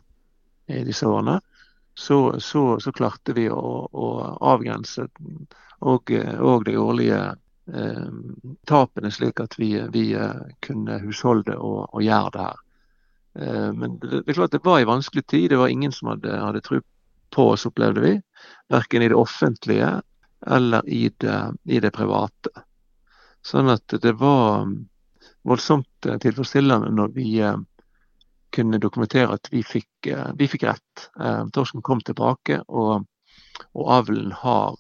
i 0.70 0.84
disse 0.86 1.08
årene. 1.08 1.40
Så, 2.00 2.40
så, 2.40 2.80
så 2.80 2.92
klarte 2.96 3.34
vi 3.36 3.50
å, 3.52 3.62
å 3.92 4.08
avgrense 4.54 5.08
og, 5.80 6.12
og, 6.40 6.66
de 6.66 6.76
årlige 6.80 7.20
eh, 7.74 8.06
tapene, 8.70 9.12
slik 9.12 9.42
at 9.44 9.58
vi, 9.60 9.74
vi 9.92 10.14
eh, 10.16 10.46
kunne 10.64 11.00
husholde 11.04 11.58
og, 11.58 11.90
og, 11.90 12.04
gjøre 12.06 12.32
det 12.36 12.46
her. 12.46 12.62
Eh, 13.42 13.68
men 13.76 13.98
det, 14.00 14.14
det, 14.14 14.24
er 14.30 14.40
klart 14.40 14.56
det 14.56 14.64
var 14.64 14.80
en 14.80 14.94
vanskelig 14.94 15.26
tid. 15.28 15.50
Det 15.52 15.60
var 15.60 15.74
ingen 15.74 15.92
som 15.96 16.14
hadde, 16.14 16.38
hadde 16.40 16.64
tro 16.64 16.80
på 17.36 17.50
oss, 17.54 17.68
opplevde 17.68 18.06
vi. 18.06 18.16
Verken 18.72 19.04
i 19.04 19.12
det 19.12 19.20
offentlige 19.20 19.98
eller 20.48 20.88
i 20.88 21.10
det, 21.20 21.40
i 21.68 21.82
det 21.84 21.92
private. 21.92 22.54
Sånn 23.46 23.72
at 23.72 24.00
det 24.02 24.16
var 24.20 24.70
voldsomt 25.50 26.08
eh, 26.08 26.18
tilfredsstillende 26.22 26.92
når 26.96 27.14
vi, 27.16 27.30
eh, 27.44 27.58
kunne 28.56 28.80
dokumentere 28.82 29.36
at 29.38 29.46
vi 29.54 29.62
fikk, 29.62 30.08
vi 30.34 30.46
fikk 30.50 30.64
rett. 30.66 31.04
Torsken 31.54 31.84
kom 31.86 32.00
tilbake, 32.02 32.56
og, 32.66 33.04
og 33.78 33.92
avlen 33.94 34.32
har 34.34 34.80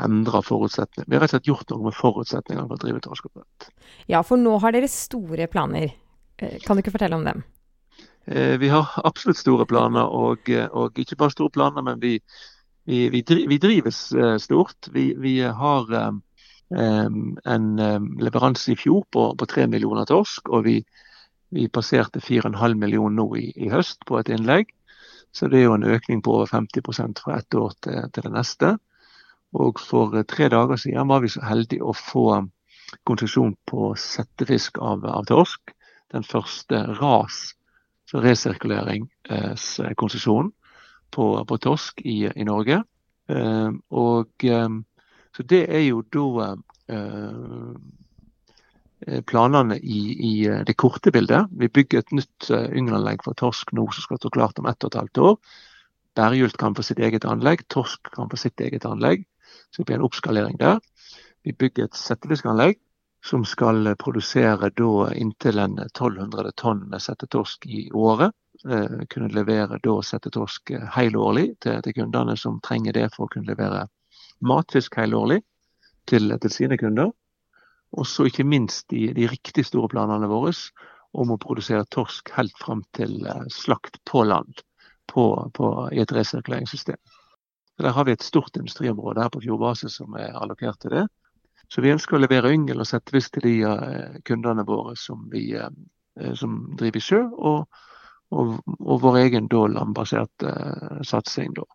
endra 0.00 0.40
forutsetninger. 0.40 1.04
Vi 1.04 1.18
har 1.18 1.20
rett 1.20 1.34
og 1.34 1.36
slett 1.36 1.50
gjort 1.50 1.74
noe 1.74 1.84
med 1.90 1.96
forutsetningene 1.98 2.64
for 2.64 2.78
å 2.78 2.80
drive 2.80 3.02
torskeoppdrett. 3.04 3.66
Ja, 4.08 4.22
for 4.24 4.40
nå 4.40 4.54
har 4.64 4.72
dere 4.72 4.88
store 4.88 5.50
planer. 5.52 5.92
Kan 6.64 6.80
du 6.80 6.80
ikke 6.80 6.94
fortelle 6.94 7.18
om 7.20 7.28
dem? 7.28 7.44
Vi 8.24 8.72
har 8.72 8.88
absolutt 9.04 9.42
store 9.42 9.68
planer, 9.68 10.08
og, 10.08 10.48
og 10.48 11.04
ikke 11.04 11.20
bare 11.20 11.36
store 11.36 11.52
planer, 11.52 11.84
men 11.84 12.00
vi, 12.00 12.14
vi, 12.88 13.20
vi 13.20 13.60
drives 13.60 14.00
stort. 14.40 14.88
Vi, 14.96 15.10
vi 15.20 15.42
har 15.44 15.92
en 16.70 17.68
leveranse 18.20 18.72
i 18.72 18.76
fjor 18.76 19.04
på, 19.10 19.34
på 19.40 19.46
3 19.48 19.66
millioner 19.72 20.04
torsk, 20.08 20.48
og 20.52 20.64
vi, 20.66 20.84
vi 21.54 21.68
passerte 21.72 22.20
4,5 22.20 22.74
millioner 22.76 23.16
nå 23.22 23.36
i, 23.40 23.52
i, 23.56 23.70
høst 23.72 24.04
på 24.08 24.18
et 24.20 24.28
innlegg. 24.34 24.66
Så 25.32 25.48
det 25.48 25.58
er 25.60 25.64
jo 25.68 25.76
en 25.76 25.88
økning 25.88 26.22
på 26.24 26.32
over 26.36 26.46
50 26.50 26.82
fra 27.22 27.32
ett 27.38 27.54
år 27.54 27.72
til, 27.84 28.10
til, 28.12 28.22
det 28.24 28.32
neste. 28.32 28.78
Og 29.56 29.80
for 29.80 30.22
tre 30.28 30.48
dager 30.52 30.76
siden 30.76 31.08
var 31.08 31.20
vi 31.24 31.28
så 31.32 31.40
heldige 31.44 31.84
å 31.84 31.92
få 31.96 32.48
konsesjon 33.08 33.56
på 33.68 33.94
settefisk 33.96 34.78
av, 34.80 35.04
av 35.04 35.24
torsk. 35.28 35.60
Den 36.12 36.24
første 36.24 36.76
ras, 37.00 37.54
så 38.08 38.20
resirkuleringskonsesjonen 38.24 40.52
på, 41.12 41.44
på 41.44 41.56
torsk 41.60 42.00
i, 42.04 42.30
i 42.32 42.44
Norge. 42.48 42.82
Og 43.28 44.28
så 45.36 45.44
det 45.48 45.64
er 45.68 45.84
jo 45.86 46.02
da 46.14 46.50
eh, 46.92 47.72
planene 49.28 49.78
i, 49.78 50.00
i, 50.30 50.32
eh, 50.48 50.64
det 50.66 50.76
korte 50.80 51.12
bildet. 51.14 51.50
Vi 51.50 51.68
bygger 51.68 52.02
et 52.02 52.14
nytt 52.16 52.50
yngelanlegg 52.50 53.24
for 53.26 53.38
torsk 53.38 53.72
nå 53.76 53.86
som 53.92 54.06
skal 54.06 54.20
stå 54.22 54.32
klart 54.34 54.58
om 54.62 54.68
ett 54.70 54.84
og 54.84 54.92
et 54.92 55.00
halvt 55.02 55.24
år. 55.24 55.38
Bærgylt 56.18 56.58
kan 56.58 56.74
få 56.74 56.82
sitt 56.82 56.98
eget 56.98 57.24
anlegg, 57.28 57.62
torsk 57.70 58.10
kan 58.14 58.30
få 58.30 58.36
sitt 58.40 58.60
eget 58.60 58.86
anlegg. 58.88 59.26
Så 59.70 59.82
det 59.82 59.86
blir 59.86 60.00
en 60.00 60.08
oppskalering 60.08 60.58
der. 60.58 60.80
Vi 61.46 61.52
bygger 61.52 61.86
et 61.86 61.96
settefiskanlegg 61.96 62.80
som 63.24 63.44
skal 63.44 63.94
produsere 63.98 64.70
da 64.74 65.08
inntil 65.14 65.58
en 65.58 65.78
1200 65.78 66.52
tonn 66.56 66.84
med 66.90 67.02
settetorsk 67.02 67.66
i 67.66 67.88
året. 67.92 68.34
Eh, 68.66 69.04
kunne 69.10 69.30
levere 69.30 69.78
da 69.82 69.94
settetorsk 70.02 70.72
helårlig 70.96 71.52
til, 71.62 71.78
til 71.82 71.94
kundene 72.00 72.34
som 72.36 72.58
trenger 72.64 72.96
det 72.96 73.06
for 73.14 73.26
å 73.26 73.32
kunne 73.32 73.50
levere 73.50 73.86
matfisk 74.40 74.96
helårlig 75.00 75.42
til, 76.08 76.32
til 76.40 76.52
sine 76.52 76.78
kunder. 76.80 77.12
Og 77.96 78.06
så 78.06 78.28
ikke 78.28 78.44
minst 78.44 78.88
de, 78.92 79.08
de 79.16 79.28
riktig 79.30 79.64
store 79.66 79.88
planene 79.92 80.28
våre 80.28 80.52
om 81.16 81.32
å 81.32 81.40
produsere 81.40 81.88
torsk 81.94 82.30
helt 82.36 82.56
fram 82.60 82.82
til 82.96 83.22
eh, 83.24 83.46
slakt 83.52 83.96
på 84.08 84.26
land 84.28 84.60
på, 85.08 85.24
på, 85.54 85.70
i 85.92 86.02
et 86.02 86.12
resirkuleringssystem. 86.12 86.98
Der 87.78 87.94
har 87.94 88.04
vi 88.04 88.12
et 88.12 88.26
stort 88.26 88.56
industriområde 88.58 89.22
her 89.22 89.32
på 89.32 89.40
fjordbase 89.40 89.88
som 89.92 90.16
er 90.18 90.36
allokert 90.36 90.80
til 90.82 90.96
det. 90.96 91.06
Så 91.72 91.84
vi 91.84 91.92
ønsker 91.92 92.16
å 92.16 92.22
levere 92.22 92.52
yngel 92.52 92.82
og 92.82 92.88
settefisk 92.88 93.36
til 93.36 93.46
de 93.46 93.54
uh, 93.68 94.18
kundene 94.26 94.64
våre 94.66 94.96
som, 94.98 95.26
vi, 95.32 95.52
uh, 95.54 95.68
som 96.36 96.58
driver 96.80 96.98
i 96.98 97.04
sjø, 97.04 97.20
og, 97.38 97.80
og, 98.34 98.54
og 98.66 99.02
vår 99.04 99.20
egen 99.22 99.48
landbaserte 99.52 100.52
satsing. 101.06 101.54
Da 101.54 101.68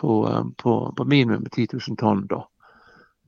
på, 0.00 0.16
eh, 0.28 0.44
på, 0.56 0.74
på 0.96 1.04
minimum 1.04 1.46
10 1.50 1.66
000 1.72 1.96
tonn. 2.00 2.26
Da. 2.30 2.48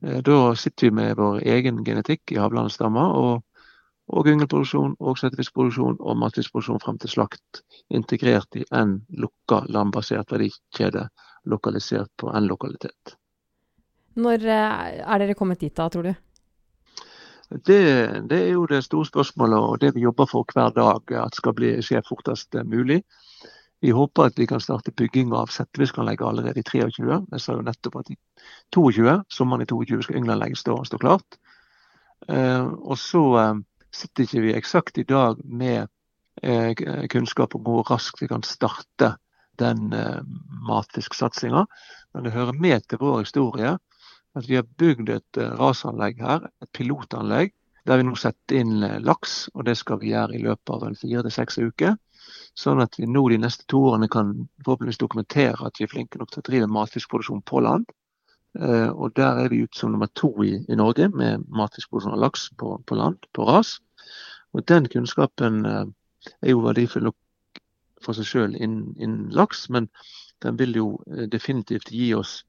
Eh, 0.07 0.19
da 0.23 0.55
sitter 0.57 0.87
vi 0.87 0.91
med 0.91 1.17
vår 1.17 1.43
egen 1.57 1.85
genetikk 1.85 2.33
i 2.33 2.41
havlandsstammer 2.41 3.17
og, 3.21 3.45
og 4.13 4.29
yngelproduksjon 4.29 4.97
og 4.99 5.21
settefiskproduksjon 5.21 6.01
og 6.01 6.19
matfiskproduksjon 6.25 6.83
frem 6.83 6.99
til 7.03 7.13
slakt 7.13 7.63
integrert 7.93 8.59
i 8.59 8.65
en 8.75 9.01
lukka 9.23 9.63
landbasert 9.69 10.33
verdikjede 10.33 11.09
lokalisert 11.45 12.11
på 12.17 12.31
en 12.33 12.49
lokalitet. 12.51 13.17
Når 14.17 14.45
eh, 14.45 15.01
er 15.05 15.25
dere 15.25 15.39
kommet 15.39 15.63
dit 15.63 15.75
da, 15.77 15.89
tror 15.93 16.11
du? 16.11 16.15
Det, 17.53 17.83
det, 18.31 18.39
er 18.39 18.55
jo 18.55 18.65
det 18.65 18.81
store 18.87 19.05
spørsmålet 19.05 19.59
og 19.61 19.81
det 19.81 19.91
vi 19.93 20.07
jobber 20.07 20.25
for 20.31 20.49
hver 20.55 20.73
dag 20.73 21.13
at 21.21 21.37
skal 21.37 21.53
bli, 21.53 21.75
skje 21.85 22.01
fortest 22.07 22.57
mulig. 22.65 23.03
Vi 23.83 23.91
håper 23.91 24.29
at 24.31 24.39
vi 24.39 24.47
kan 24.47 24.61
starte 24.63 24.93
bygging 24.95 25.33
av 25.35 25.51
settefiskanlegget 25.51 26.27
allerede 26.27 26.63
i 26.63 26.67
23. 26.67 27.17
Jeg 27.33 27.43
sa 27.43 27.57
jo 27.57 27.65
nettopp 27.67 27.97
at 27.99 28.13
i 28.15 28.17
22, 28.75 29.17
sommeren 29.27 29.65
i 29.65 29.67
22 29.67 30.05
skal 30.07 30.21
Ynglanlegget 30.21 30.61
stå, 30.61 30.77
stå 30.87 31.01
klart. 31.03 31.39
Eh, 32.31 32.63
og 32.63 32.95
så 33.03 33.23
eh, 33.41 33.57
sitter 33.91 34.29
ikke 34.29 34.45
vi 34.45 34.55
eksakt 34.55 35.01
i 35.03 35.07
dag 35.09 35.41
med 35.43 35.89
eh, 36.43 36.71
kunnskap 37.11 37.57
om 37.59 37.65
hvor 37.67 37.83
raskt 37.91 38.23
vi 38.23 38.31
kan 38.31 38.47
starte 38.47 39.17
den 39.59 39.91
matfisksatsinga. 40.67 41.67
Men 42.15 42.25
det 42.25 42.33
hører 42.33 42.57
med 42.57 42.87
til 42.87 43.03
vår 43.03 43.25
historie 43.27 43.75
at 44.39 44.47
vi 44.49 44.57
har 44.57 44.71
bygd 44.81 45.11
et 45.13 45.39
rasanlegg 45.59 46.23
her, 46.23 46.47
et 46.65 46.71
pilotanlegg, 46.73 47.53
der 47.85 47.99
vi 48.01 48.07
nå 48.07 48.15
setter 48.17 48.63
inn 48.63 48.81
laks. 49.05 49.51
Og 49.53 49.67
det 49.69 49.77
skal 49.77 50.01
vi 50.01 50.15
gjøre 50.15 50.39
i 50.39 50.41
løpet 50.47 50.73
av 50.73 50.87
fire 51.03 51.27
til 51.27 51.35
seks 51.35 51.61
uker. 51.61 51.99
Sånn 52.59 52.83
at 52.85 52.99
vi 53.01 53.09
nå 53.09 53.23
de 53.33 53.39
neste 53.41 53.65
to 53.71 53.81
årene 53.89 54.11
kan 54.13 54.33
forhåpentligvis 54.65 55.01
dokumentere 55.01 55.67
at 55.67 55.79
vi 55.79 55.87
er 55.87 55.93
flinke 55.93 56.21
nok 56.21 56.33
til 56.33 56.43
å 56.43 56.49
drive 56.51 56.69
matfiskproduksjon 56.69 57.45
på 57.49 57.63
land. 57.65 57.87
Uh, 58.53 58.91
og 58.93 59.15
der 59.17 59.39
er 59.41 59.49
vi 59.49 59.63
ute 59.65 59.79
som 59.79 59.95
nummer 59.95 60.11
to 60.19 60.29
i, 60.45 60.59
i 60.69 60.77
Norge 60.77 61.09
med 61.09 61.47
matfiskproduksjon 61.49 62.13
av 62.13 62.21
laks 62.21 62.51
på, 62.61 62.75
på, 62.85 62.99
land, 62.99 63.25
på 63.33 63.47
ras. 63.49 63.79
Og 64.53 64.67
den 64.69 64.91
kunnskapen 64.93 65.65
uh, 65.65 65.87
er 66.45 66.53
jo 66.53 66.67
verdifull 66.67 67.09
nok 67.09 67.63
for 68.05 68.19
seg 68.19 68.29
sjøl 68.29 68.59
innen, 68.59 68.93
innen, 68.99 69.31
laks, 69.33 69.65
men 69.73 69.89
den 70.45 70.61
vil 70.61 70.77
jo 70.77 70.87
uh, 71.09 71.25
definitivt 71.33 71.89
gi 71.95 72.13
oss 72.19 72.43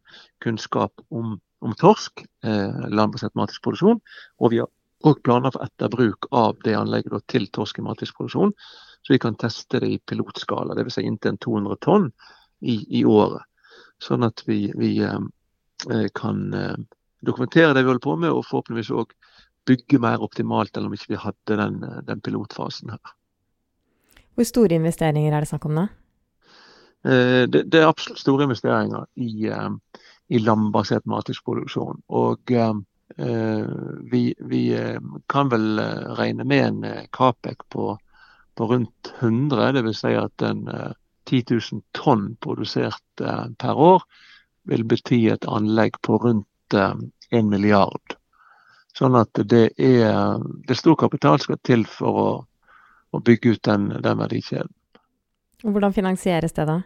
kunnskap 0.44 1.00
om, 1.10 1.38
om 1.64 1.76
torsk, 1.80 2.26
landbasert 2.44 3.38
matfiskproduksjon. 3.40 4.02
Og 4.44 4.52
vi 4.52 4.60
har 4.60 4.68
òg 5.08 5.22
planer 5.24 5.54
for 5.54 5.64
etterbruk 5.64 6.28
av 6.36 6.60
det 6.68 6.76
anlegget 6.76 7.16
da, 7.16 7.22
til 7.32 7.48
torsk 7.56 7.80
i 7.80 7.86
matfiskproduksjon. 7.88 8.52
Så 9.04 9.14
vi 9.14 9.20
kan 9.20 9.36
teste 9.36 9.82
det 9.84 9.90
i 9.92 10.00
pilotskala, 10.00 10.76
dvs. 10.80 10.96
Si 10.96 11.04
inntil 11.04 11.38
200 11.38 11.80
tonn 11.84 12.12
i, 12.64 12.78
i, 13.00 13.04
året. 13.06 13.44
Sånn 14.04 14.24
at 14.24 14.46
vi, 14.48 14.70
vi 14.80 14.96
eh, 15.04 15.20
eh, 15.92 16.08
kan 16.16 16.46
eh, 16.56 16.78
dokumentere 17.20 17.74
det 17.76 17.84
vi 17.84 17.92
holder 17.92 18.04
på 18.04 18.16
med, 18.20 18.32
og 18.32 18.46
forhåpentligvis 18.48 18.94
òg 18.96 19.12
bygge 19.68 20.00
mer 20.04 20.24
optimalt 20.24 20.78
enn 20.78 20.88
om 20.88 20.96
ikke 20.96 21.14
vi 21.14 21.20
hadde 21.24 21.58
den, 21.60 21.82
eh, 21.84 22.00
den, 22.08 22.22
pilotfasen 22.24 22.94
her. 22.94 23.14
Hvor 24.34 24.48
store 24.50 24.80
investeringer 24.80 25.34
er 25.34 25.44
det 25.44 25.52
snakk 25.52 25.68
om 25.70 25.82
da? 25.82 25.88
Eh, 27.04 27.44
det, 27.48 27.66
det, 27.72 27.82
er 27.82 27.90
absolutt 27.90 28.24
store 28.24 28.48
investeringer 28.48 29.06
i, 29.16 29.50
eh, 29.52 30.00
i 30.30 30.42
landbasert 30.42 31.06
matfiskproduksjon. 31.10 32.04
Og 32.10 32.56
vi, 34.10 34.22
vi, 34.50 34.62
kan 35.30 35.50
vel 35.52 35.78
regne 36.18 36.46
med 36.50 36.64
en 36.66 37.08
Capec 37.14 37.60
på 37.70 37.92
på 38.56 38.68
rundt 38.68 39.14
100. 39.20 39.72
Dvs. 39.72 40.00
Si 40.00 40.14
at 40.18 40.42
en 40.42 40.68
10 41.30 41.38
eh, 41.38 41.44
000 41.72 41.82
tonn 41.92 42.36
produsert 42.42 43.22
eh, 43.22 43.46
per 43.58 43.80
år 43.80 44.04
vil 44.70 44.86
bety 44.88 45.26
et 45.34 45.48
anlegg 45.50 46.00
på 46.02 46.18
rundt 46.18 46.78
1 46.78 47.10
eh, 47.32 47.44
milliard. 47.44 48.18
Sånn 48.94 49.18
at 49.18 49.34
det 49.50 49.72
er, 49.82 50.38
det 50.38 50.76
er 50.76 50.78
stor 50.78 50.96
kapital 51.02 51.40
skal 51.42 51.58
til 51.66 51.82
for 51.90 52.20
å, 52.24 52.32
å 53.10 53.22
bygge 53.26 53.56
ut 53.56 53.64
den, 53.66 53.88
den 54.06 54.20
verdikjeden. 54.20 54.70
Hvordan 55.64 55.96
finansieres 55.96 56.54
det 56.54 56.68
da? 56.70 56.82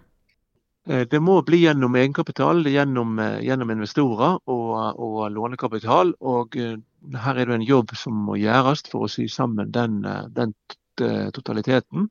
Det 0.88 1.20
må 1.20 1.42
bli 1.44 1.66
gjennom 1.66 1.98
egenkapital, 2.00 2.62
gjennom, 2.72 3.18
gjennom 3.44 3.74
investorer 3.74 4.38
og, 4.48 4.70
og, 4.96 5.18
lånekapital. 5.36 6.14
Og 6.24 6.56
her 6.56 7.42
er 7.42 7.50
det 7.50 7.58
en 7.58 7.68
jobb 7.68 7.92
som 8.00 8.16
må 8.30 8.38
gjøres 8.40 8.86
for 8.88 9.04
å 9.04 9.12
sy 9.12 9.28
sammen 9.28 9.74
den, 9.76 10.00
den 10.32 10.56
totaliteten. 11.34 12.10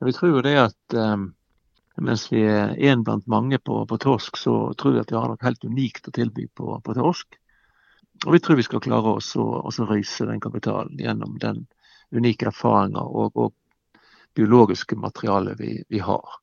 Vi 0.00 0.12
tror 0.14 0.36
jo 0.36 0.42
det 0.46 0.54
at 0.60 0.94
um, 0.94 1.30
mens 2.00 2.28
vi 2.32 2.44
er 2.46 2.76
én 2.78 3.02
blant 3.04 3.26
mange 3.26 3.58
på, 3.58 3.80
på, 3.86 3.98
torsk, 3.98 4.38
så 4.38 4.54
tror 4.78 4.94
vi 4.94 5.02
at 5.02 5.12
vi 5.12 5.18
har 5.18 5.30
noe 5.30 5.42
helt 5.42 5.64
unikt 5.66 6.08
å 6.08 6.14
tilby 6.14 6.46
på, 6.54 6.76
på 6.84 6.94
torsk. 6.94 7.38
Og 8.26 8.34
vi 8.34 8.40
tror 8.42 8.58
vi 8.58 8.66
skal 8.66 8.82
klare 8.82 9.16
oss 9.18 9.32
å 9.38 9.70
røyse 9.86 10.26
den 10.26 10.42
kapitalen 10.42 10.98
gjennom 10.98 11.38
den 11.42 11.64
unike 12.14 12.48
erfaringa 12.50 13.02
og, 13.02 13.34
og, 13.36 13.54
biologiske 14.38 14.94
materialet 14.94 15.58
vi, 15.58 15.72
vi, 15.90 15.98
har. 15.98 16.36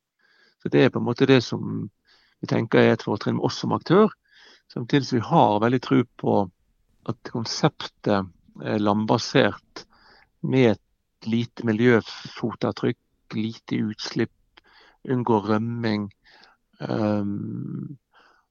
Så 0.59 0.67
Det 0.69 0.81
er 0.83 0.89
på 0.91 0.99
en 0.99 1.05
måte 1.05 1.27
det 1.29 1.39
som 1.45 1.85
vi 2.41 2.47
tenker 2.51 2.81
er 2.81 2.95
et 2.95 3.05
fortrinn 3.05 3.37
med 3.37 3.45
oss 3.47 3.61
som 3.61 3.71
aktør. 3.71 4.09
Samtidig 4.73 5.07
som 5.07 5.19
vi 5.21 5.27
har 5.29 5.61
veldig 5.63 5.79
tro 5.85 6.01
på 6.19 6.33
at 7.07 7.31
konseptet 7.31 8.27
er 8.65 8.83
landbasert 8.83 9.85
med 10.43 10.75
lite 11.29 11.65
miljøfotavtrykk, 11.67 13.00
lite 13.36 13.82
utslipp, 13.89 14.63
unngå 15.10 15.41
rømming. 15.48 16.08
Um, 16.79 17.98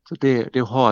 så 0.08 0.16
det, 0.20 0.34
det 0.54 0.62
å 0.64 0.70
ha, 0.72 0.86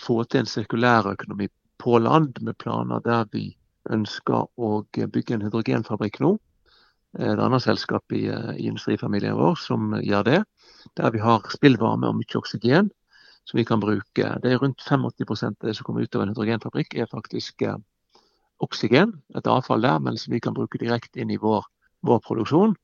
få 0.00 0.22
til 0.24 0.42
en 0.42 0.50
sirkulærøkonomi 0.50 1.48
på 1.82 1.98
land 2.00 2.40
med 2.42 2.58
planer 2.58 3.02
der 3.04 3.28
vi 3.32 3.50
ønsker 3.92 4.48
å 4.56 4.70
bygge 4.96 5.36
en 5.36 5.44
hydrogenfabrikk 5.46 6.20
nå, 6.24 6.36
et 7.16 7.40
annet 7.40 7.64
selskap 7.64 8.12
i, 8.12 8.26
i 8.28 8.66
industrifamilien 8.68 9.36
vår 9.38 9.54
som 9.60 9.94
gjør 10.02 10.24
det. 10.26 10.40
Der 10.98 11.12
vi 11.14 11.22
har 11.22 11.46
spillvarme 11.52 12.10
og 12.10 12.18
mye 12.18 12.40
oksygen 12.40 12.90
som 13.46 13.60
vi 13.60 13.64
kan 13.64 13.80
bruke. 13.80 14.32
Det 14.42 14.52
er 14.52 14.58
Rundt 14.60 14.82
85 14.82 15.44
av 15.46 15.54
det 15.62 15.76
som 15.78 15.86
kommer 15.86 16.02
ut 16.04 16.16
av 16.16 16.24
en 16.24 16.32
hydrogenfabrikk, 16.34 16.96
er 16.98 17.08
faktisk 17.12 17.62
eh, 17.62 17.78
oksygen, 18.64 19.12
et 19.36 19.48
avfall 19.50 19.84
der, 19.84 19.98
men 20.02 20.18
som 20.20 20.32
vi 20.32 20.40
kan 20.40 20.56
bruke 20.56 20.80
direkte 20.80 21.20
inn 21.20 21.32
i 21.32 21.40
vår, 21.40 21.66
vår 22.06 22.22
produksjon. 22.24 22.76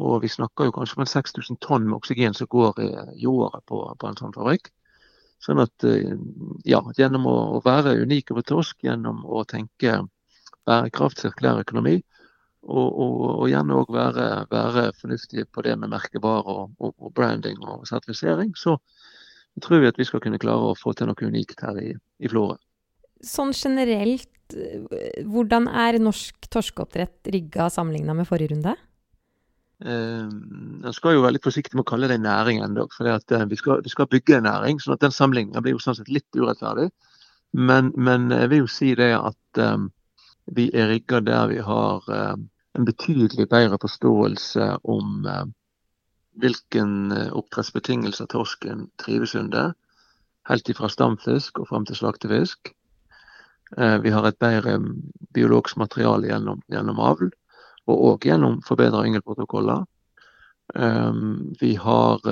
Og 0.00 0.22
vi 0.22 0.30
snakker 0.32 0.68
jo 0.68 0.74
kanskje 0.76 1.00
om 1.00 1.08
6000 1.08 1.58
tonn 1.64 1.88
med 1.88 1.98
oksygen 1.98 2.36
som 2.36 2.48
går 2.50 2.78
i, 2.80 3.26
året 3.28 3.64
på, 3.68 3.82
på, 3.98 4.08
en 4.08 4.16
sånn 4.16 4.32
fabrikk. 4.36 4.70
Sånn 5.42 5.60
at 5.60 5.84
eh, 5.84 6.14
ja, 6.64 6.80
gjennom 6.96 7.26
å 7.28 7.60
være 7.64 7.98
unik 8.00 8.30
over 8.32 8.46
torsk, 8.46 8.78
gjennom 8.86 9.24
å 9.26 9.42
tenke 9.48 9.98
bærekraft, 10.68 11.20
sirkulær 11.20 11.60
økonomi, 11.64 11.98
og, 12.62 12.86
og, 12.86 13.14
og 13.42 13.48
gjerne 13.50 13.78
òg 13.80 13.88
være, 13.90 14.26
være 14.52 14.84
fornuftige 15.00 15.48
på 15.50 15.64
det 15.66 15.74
med 15.80 15.90
merkevarer 15.90 16.68
og, 16.78 16.92
og, 16.92 17.08
branding 17.14 17.58
og 17.66 17.88
sertifisering, 17.90 18.52
så, 18.58 18.76
tror 19.62 19.82
vi 19.82 19.90
at 19.90 19.98
vi 19.98 20.06
skal 20.08 20.22
kunne 20.22 20.40
klare 20.40 20.70
å 20.70 20.78
få 20.78 20.94
til 20.96 21.10
noe 21.10 21.26
unikt 21.26 21.60
her 21.66 21.80
i, 21.82 21.90
i 22.22 22.30
Florø. 22.30 22.54
Sånn 23.22 23.52
generelt, 23.54 24.30
hvordan 25.28 25.68
er 25.68 25.98
norsk 26.02 26.48
torskeoppdrett 26.52 27.30
rigga 27.34 27.68
sammenligna 27.72 28.16
med 28.16 28.28
forrige 28.28 28.54
runde? 28.54 28.74
Eh, 29.82 30.28
jeg 30.84 30.94
skal 30.94 31.16
jo 31.16 31.24
være 31.24 31.36
litt 31.36 31.46
forsiktig 31.46 31.74
med 31.74 31.84
å 31.86 31.90
kalle 31.90 32.10
det 32.10 32.20
en 32.20 32.28
næring 32.28 32.62
ennå. 32.62 32.86
For 32.94 33.08
eh, 33.08 33.46
vi, 33.50 33.58
vi 33.58 33.94
skal 33.94 34.10
bygge 34.10 34.38
en 34.38 34.46
næring, 34.46 34.82
sånn 34.82 34.96
at 34.96 35.02
den 35.04 35.14
sammenligninga 35.14 35.62
blir 35.64 35.76
jo 35.76 35.82
sånn 35.82 35.98
sett 35.98 36.12
litt 36.12 36.38
urettferdig. 36.38 36.90
Men, 37.52 37.90
men, 37.96 38.30
jeg 38.32 38.50
vil 38.52 38.62
jo 38.64 38.70
si 38.70 38.94
det 38.96 39.10
at 39.18 39.60
um, 39.60 39.90
vi 40.56 40.70
er 40.72 40.88
rigga 40.88 41.20
der 41.20 41.50
vi 41.50 41.58
har 41.60 42.06
um, 42.08 42.46
en 42.78 42.86
betydelig 42.88 43.44
bedre 43.50 43.76
forståelse 43.82 44.68
om 44.88 45.26
um, 45.28 45.52
hvilken 46.40 47.12
eh, 47.12 47.32
oppdrettsbetingelser 47.36 48.30
torsken 48.32 48.86
trives 49.02 49.34
under. 49.36 49.74
Helt 50.48 50.68
ifra 50.72 50.88
stamfisk 50.88 51.60
og 51.60 51.68
fram 51.68 51.84
til 51.84 51.98
slaktefisk. 51.98 52.72
Eh, 53.78 53.98
vi 54.04 54.10
har 54.10 54.26
et 54.28 54.38
bedre 54.38 54.76
mm, 54.78 54.90
biologisk 55.34 55.78
materiale 55.80 56.28
gjennom, 56.28 56.60
gjennom 56.72 57.00
avl, 57.00 57.30
og 57.88 58.04
òg 58.10 58.28
gjennom 58.28 58.60
forbedra 58.66 59.04
yngelprotokoller. 59.08 59.84
Eh, 60.74 61.22
vi 61.60 61.74
har 61.80 62.28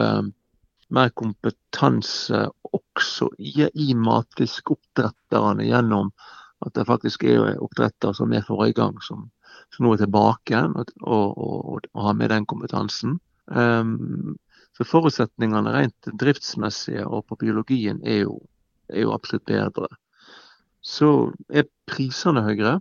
mer 0.91 1.11
kompetanse 1.15 2.45
også 2.75 3.31
i, 3.39 3.69
i 3.75 3.95
matfiskeoppdretterne 3.95 5.67
gjennom 5.69 6.11
at 6.67 6.75
det 6.77 6.87
faktisk 6.89 7.25
er 7.25 7.61
oppdretter 7.63 8.15
som 8.17 8.33
er 8.35 8.45
forrige 8.47 8.81
gang, 8.81 8.99
som, 9.05 9.29
som 9.75 9.87
nå 9.87 9.95
er 9.95 10.03
tilbake 10.03 10.53
igjen 10.53 10.77
og, 10.77 10.93
og, 11.01 11.39
og, 11.39 11.89
og 11.95 12.07
har 12.09 12.17
med 12.19 12.33
den 12.35 12.47
kompetansen. 12.51 13.17
Um, 13.47 14.37
så 14.77 14.87
forutsetningene 14.87 15.73
rent 15.75 16.11
driftsmessige 16.21 17.07
og 17.07 17.25
på 17.29 17.39
biologien 17.41 18.03
er 18.07 18.25
jo, 18.25 18.37
er 18.93 19.07
jo 19.07 19.15
absolutt 19.17 19.49
bedre. 19.49 19.89
Så 20.81 21.33
er 21.53 21.69
prisene 21.91 22.43
høyere 22.47 22.79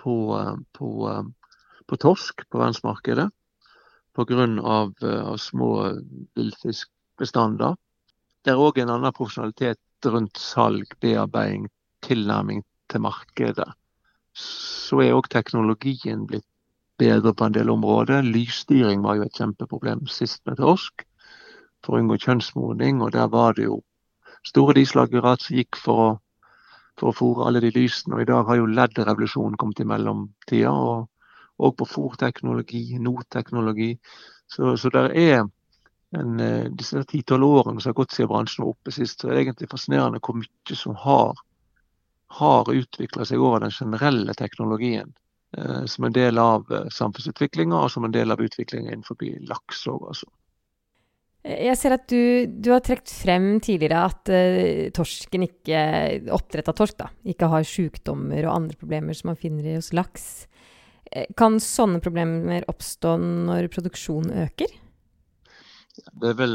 på, 0.00 0.14
på, 0.74 0.88
på 1.86 2.00
torsk 2.02 2.44
på 2.50 2.58
verdensmarkedet 2.58 3.28
pga. 4.12 4.46
Av, 4.60 4.92
av 5.02 5.36
små 5.40 5.70
villfiskbestander. 6.36 7.76
Det 8.44 8.52
er 8.52 8.60
òg 8.60 8.82
en 8.82 8.90
annen 8.92 9.14
profesjonalitet 9.16 9.80
rundt 10.10 10.36
salg, 10.36 10.90
bearbeiding, 11.00 11.68
tilnærming 12.04 12.64
til 12.90 13.04
markedet. 13.06 13.68
Så 14.36 15.00
er 15.04 15.14
òg 15.16 15.30
teknologien 15.32 16.26
blitt 16.26 16.46
bedre 17.00 17.32
på 17.34 17.46
en 17.46 17.56
del 17.56 17.70
områder. 17.72 18.26
Lysstyring 18.26 19.02
var 19.06 19.18
jo 19.18 19.26
et 19.26 19.38
kjempeproblem 19.38 20.04
sist 20.10 20.42
med 20.48 20.60
torsk, 20.60 21.06
for 21.82 21.96
å 21.96 22.02
unngå 22.02 22.18
kjønnsmodning. 22.22 23.00
Og 23.02 23.14
der 23.16 23.30
var 23.32 23.56
det 23.56 23.68
jo 23.68 23.80
store 24.46 24.76
dieselakkurat 24.78 25.42
som 25.42 25.56
gikk 25.56 25.78
for 25.78 26.04
å, 26.04 26.10
for 27.00 27.10
å 27.10 27.16
fòre 27.16 27.48
alle 27.48 27.62
de 27.64 27.72
lysene. 27.74 28.16
Og 28.16 28.24
i 28.24 28.28
dag 28.28 28.44
har 28.48 28.60
jo 28.60 28.68
LED-revolusjonen 28.70 29.58
kommet 29.60 29.82
i 29.82 29.88
mellomtida. 29.88 30.72
Og, 30.72 31.08
og 31.62 31.74
på 31.78 31.88
fòrteknologi, 31.88 32.84
notteknologi. 33.02 33.92
Så, 34.50 34.76
så 34.76 34.90
der 34.92 35.14
er 35.16 35.44
en, 36.18 36.40
eh, 36.40 36.68
disse 36.70 37.04
ti-tolv 37.08 37.46
årene 37.46 37.80
som 37.80 37.92
har 37.92 38.00
gått 38.02 38.12
siden 38.12 38.30
bransjen 38.32 38.66
var 38.66 38.74
oppe 38.74 38.92
sist, 38.92 39.20
så 39.20 39.28
er 39.28 39.36
det 39.36 39.46
egentlig 39.46 39.70
fascinerende 39.72 40.20
hvor 40.20 40.36
mye 40.40 40.76
som 40.76 40.96
har, 41.00 41.40
har 42.38 42.72
utvikla 42.72 43.26
seg 43.28 43.40
over 43.40 43.64
den 43.64 43.72
generelle 43.72 44.34
teknologien. 44.36 45.14
Eh, 45.56 45.84
som 45.84 46.04
en 46.04 46.12
del 46.12 46.38
av 46.40 46.68
eh, 46.72 46.88
samfunnsutviklinga 46.88 47.76
og 47.76 47.90
som 47.92 48.04
en 48.08 48.14
del 48.14 48.32
av 48.32 48.40
utviklinga 48.40 48.92
innenfor 48.92 49.20
laks 49.48 49.86
òg. 49.88 50.06
Altså. 50.08 50.28
Jeg 51.42 51.74
ser 51.74 51.96
at 51.96 52.04
du, 52.06 52.46
du 52.46 52.70
har 52.70 52.84
trukket 52.86 53.10
frem 53.10 53.46
tidligere 53.64 54.04
at 54.06 54.30
uh, 54.30 54.90
torsken 54.94 55.48
ikke, 55.48 55.80
oppdrett 56.30 56.70
av 56.70 56.76
torsk 56.78 57.00
da, 57.00 57.08
ikke 57.26 57.50
har 57.50 57.66
sykdommer 57.66 58.46
og 58.46 58.54
andre 58.54 58.78
problemer 58.78 59.16
som 59.18 59.32
man 59.32 59.40
finner 59.40 59.74
hos 59.74 59.90
laks. 59.96 60.28
Kan 61.36 61.58
sånne 61.60 62.00
problemer 62.00 62.64
oppstå 62.70 63.16
når 63.20 63.68
produksjonen 63.74 64.46
øker? 64.46 64.70
Det 65.92 66.30
er, 66.30 66.36
vel, 66.38 66.54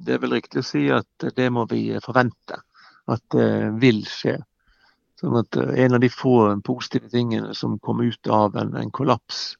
det 0.00 0.14
er 0.14 0.22
vel 0.22 0.38
riktig 0.38 0.62
å 0.62 0.68
si 0.68 0.86
at 0.94 1.26
det 1.36 1.50
må 1.52 1.66
vi 1.68 1.82
forvente 2.00 2.62
at 3.10 3.22
det 3.34 3.50
vil 3.82 4.00
skje. 4.08 4.38
Sånn 5.20 5.36
at 5.40 5.56
eh, 5.60 5.74
En 5.84 5.98
av 5.98 6.00
de 6.00 6.08
få 6.12 6.36
positive 6.64 7.10
tingene 7.12 7.54
som 7.56 7.78
kom 7.84 8.00
ut 8.00 8.30
av 8.32 8.56
en, 8.56 8.72
en 8.78 8.92
kollaps, 8.94 9.58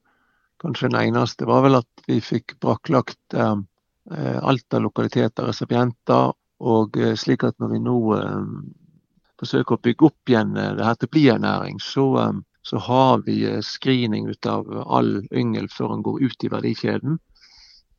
kanskje 0.62 0.88
den 0.88 1.00
eneste, 1.02 1.48
var 1.48 1.66
vel 1.66 1.80
at 1.82 2.06
vi 2.08 2.20
fikk 2.24 2.56
brakklagt 2.64 3.36
eh, 3.36 3.52
eh 3.52 3.66
alt 4.08 4.74
av 4.74 4.82
lokaliteter, 4.82 5.46
resipienter. 5.50 6.32
Og 6.60 6.96
eh, 7.00 7.16
slik 7.16 7.44
at 7.48 7.56
når 7.60 7.72
vi 7.72 7.80
nå 7.82 7.96
eh, 8.18 8.48
forsøker 9.40 9.76
å 9.76 9.82
bygge 9.84 10.08
opp 10.10 10.32
igjen 10.32 10.56
eh, 10.56 10.74
det 10.76 10.86
her 10.86 10.98
til 10.98 11.08
å 11.08 11.14
bli 11.16 11.24
en 11.32 11.44
næring, 11.46 11.80
så, 11.80 12.06
så 12.66 12.82
har 12.84 13.24
vi 13.24 13.40
screening 13.64 14.28
ut 14.28 14.46
av 14.46 14.68
all 14.84 15.22
yngel 15.32 15.70
før 15.72 15.94
den 15.94 16.04
går 16.04 16.20
ut 16.26 16.44
i 16.44 16.52
verdikjeden. 16.52 17.18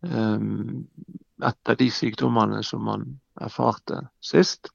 Etter 0.02 1.78
de 1.78 1.88
sykdommene 1.94 2.62
som 2.66 2.86
man 2.86 3.04
erfarte 3.42 4.00
sist. 4.26 4.72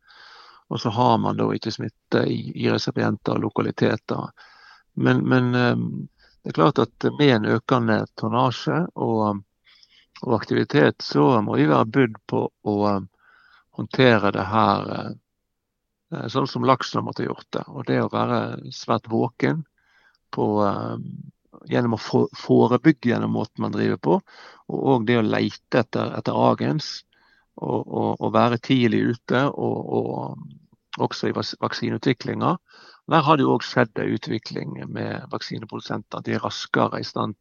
Og 0.71 0.79
så 0.83 0.91
har 0.95 1.17
man 1.23 1.39
da 1.39 1.47
ikke 1.55 1.73
smitte 1.75 2.23
i, 2.31 2.53
i 2.55 2.69
resipienter 2.71 3.35
og 3.35 3.49
lokaliteter. 3.49 4.31
Men, 4.95 5.23
men, 5.27 5.51
det 5.51 6.53
er 6.53 6.59
klart 6.59 6.79
at 6.83 7.07
med 7.19 7.33
en 7.37 7.49
økende 7.57 8.01
tonnasje 8.19 8.85
og, 8.95 9.43
og, 10.23 10.35
aktivitet, 10.41 11.03
så 11.05 11.29
må 11.45 11.59
vi 11.61 11.69
være 11.69 11.93
budd 11.93 12.19
på 12.31 12.47
å 12.49 12.75
ehm, 12.91 13.09
håndtere 13.77 14.33
det 14.33 14.45
her 14.49 14.91
eh, 14.97 16.27
sånn 16.33 16.49
som 16.49 16.65
laksen 16.65 17.01
har 17.01 17.07
måttet 17.07 17.29
gjort 17.29 17.49
det. 17.53 17.65
Og 17.69 17.89
det 17.89 18.01
å 18.03 18.13
være 18.13 18.73
svært 18.75 19.11
våken 19.13 19.65
på, 20.35 20.47
ehm, 20.65 21.09
gjennom 21.71 21.97
å 21.97 22.03
forebygge 22.37 23.13
gjennom 23.13 23.37
måten 23.37 23.65
man 23.67 23.75
driver 23.75 24.01
på, 24.09 24.21
og 24.73 24.87
òg 24.95 25.09
det 25.09 25.21
å 25.21 25.27
leite 25.27 25.83
etter, 25.83 26.15
etter 26.19 26.37
agens 26.37 27.03
og, 27.57 27.87
og, 27.87 28.11
og 28.21 28.33
være 28.35 28.61
tidlig 28.63 29.03
ute, 29.17 29.47
og, 29.53 29.93
og 29.99 31.03
også 31.07 31.31
i 31.31 31.37
vaksineutviklinga. 31.37 32.57
Der 33.13 33.23
har 33.23 33.39
det 33.39 33.45
jo 33.47 33.55
òg 33.55 33.65
skjedd 33.65 34.01
en 34.03 34.15
utvikling 34.17 34.79
med 34.91 35.29
vaksineprodusenter. 35.31 36.25
De 36.27 36.35
er 36.35 36.43
raskere 36.43 37.01
i 37.01 37.07
stand 37.07 37.37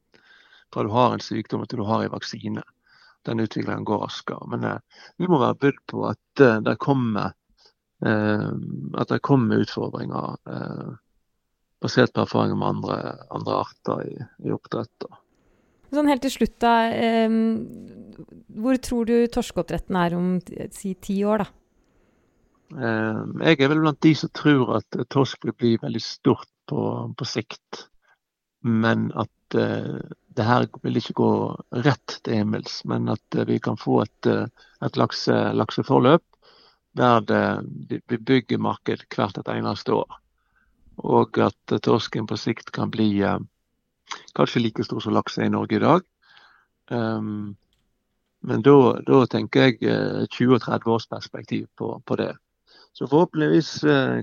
fra 0.73 0.83
du 0.85 0.91
har 0.93 1.13
en 1.13 1.23
sykdom 1.23 1.65
til 1.65 1.81
du 1.81 1.87
har 1.87 2.05
en 2.05 2.13
vaksine. 2.13 2.63
Den 3.25 3.41
utviklingen 3.41 3.85
går 3.87 4.03
raskere. 4.05 4.45
Men 4.51 4.63
eh, 4.69 5.01
vi 5.17 5.29
må 5.29 5.39
være 5.41 5.57
budd 5.63 5.81
på 5.89 6.05
at 6.11 6.43
eh, 6.43 6.61
det 6.65 6.77
kommer, 6.83 7.33
eh, 8.05 8.51
at 9.01 9.11
det 9.11 9.23
kommer 9.25 9.65
utfordringer 9.65 10.37
eh, 10.45 10.95
basert 11.81 12.13
på 12.13 12.25
erfaringer 12.25 12.59
med 12.59 12.71
andre, 12.75 12.97
andre 13.33 13.59
arter 13.63 14.03
i, 14.05 14.15
i 14.45 14.53
oppdrett. 14.53 15.09
Sånn 15.93 16.09
helt 16.11 16.25
til 16.25 16.33
slutt, 16.33 16.57
da. 16.61 16.75
Eh, 16.93 17.37
hvor 18.61 18.81
tror 18.83 19.09
du 19.09 19.15
torskeoppdretten 19.31 19.97
er 19.99 20.17
om 20.17 20.35
si 20.73 20.93
ti 21.01 21.21
år, 21.25 21.45
da? 21.45 21.51
Jeg 22.75 23.61
er 23.61 23.69
vel 23.69 23.83
blant 23.83 24.01
de 24.01 24.11
som 24.17 24.31
tror 24.33 24.79
at 24.79 24.95
torsk 25.13 25.45
vil 25.45 25.53
bli 25.53 25.75
veldig 25.83 26.01
stort 26.01 26.49
på, 26.67 26.79
på 27.13 27.27
sikt. 27.29 27.85
Men 28.65 29.11
at 29.13 29.29
eh, 29.53 29.97
det 30.35 30.43
her 30.43 30.65
vil 30.83 30.97
ikke 30.99 31.13
gå 31.15 31.31
rett 31.85 32.19
til 32.23 32.41
himmels, 32.41 32.81
men 32.89 33.09
at 33.13 33.37
vi 33.47 33.59
kan 33.63 33.77
få 33.77 34.01
et, 34.03 34.29
et 34.83 34.97
lakse, 34.97 35.35
lakseforløp 35.53 36.23
der 36.95 37.19
det, 37.21 38.01
bygger 38.07 38.57
marked 38.57 39.03
hvert 39.15 39.37
et 39.37 39.51
eneste 39.51 39.93
år. 39.93 40.17
Og 40.97 41.37
at 41.43 41.75
torsken 41.83 42.27
på 42.27 42.37
sikt 42.39 42.71
kan 42.71 42.91
bli 42.91 43.19
eh, 43.21 43.39
Kanskje 44.35 44.61
like 44.61 44.83
stor 44.85 45.01
som 45.01 45.15
laks 45.15 45.37
er 45.39 45.47
i 45.47 45.49
Norge 45.49 45.75
i 45.75 45.81
dag. 45.81 46.03
Um, 46.93 47.55
men 48.45 48.61
da, 48.61 48.93
tenker 49.31 49.71
jeg 49.81 50.27
20-30 50.29 50.91
års 50.93 51.07
perspektiv 51.09 51.65
på, 51.75 51.89
på 52.05 52.17
det. 52.19 52.35
Så 52.93 53.07
forhåpentligvis 53.09 53.71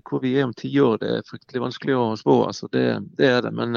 hvor 0.06 0.22
vi 0.22 0.36
er 0.38 0.46
om 0.46 0.54
ti 0.54 0.70
år, 0.80 1.00
det 1.02 1.10
er 1.10 1.26
fryktelig 1.26 1.64
vanskelig 1.64 1.96
å 1.98 2.04
spå. 2.16 2.36
Altså 2.46 2.70
det, 2.72 2.86
det, 3.18 3.26
er 3.26 3.42
det. 3.42 3.50
Men 3.58 3.74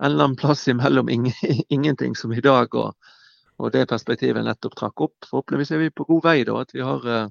en 0.00 0.06
eller 0.06 0.24
annen 0.24 0.36
plass 0.36 0.68
imellom 0.68 1.08
ingenting 1.68 2.16
som 2.16 2.32
i 2.32 2.40
dag, 2.40 2.74
og, 2.74 2.94
og 3.60 3.72
det 3.72 3.88
perspektivet 3.90 4.44
nettopp 4.44 4.76
trakk 4.78 5.00
opp. 5.06 5.16
Forhåpentligvis 5.28 5.74
er 5.76 5.82
vi 5.82 5.90
på 5.92 6.06
god 6.08 6.22
vei 6.24 6.38
da, 6.48 6.56
at 6.64 6.72
vi 6.74 6.80
har 6.84 7.04
eh, 7.04 7.26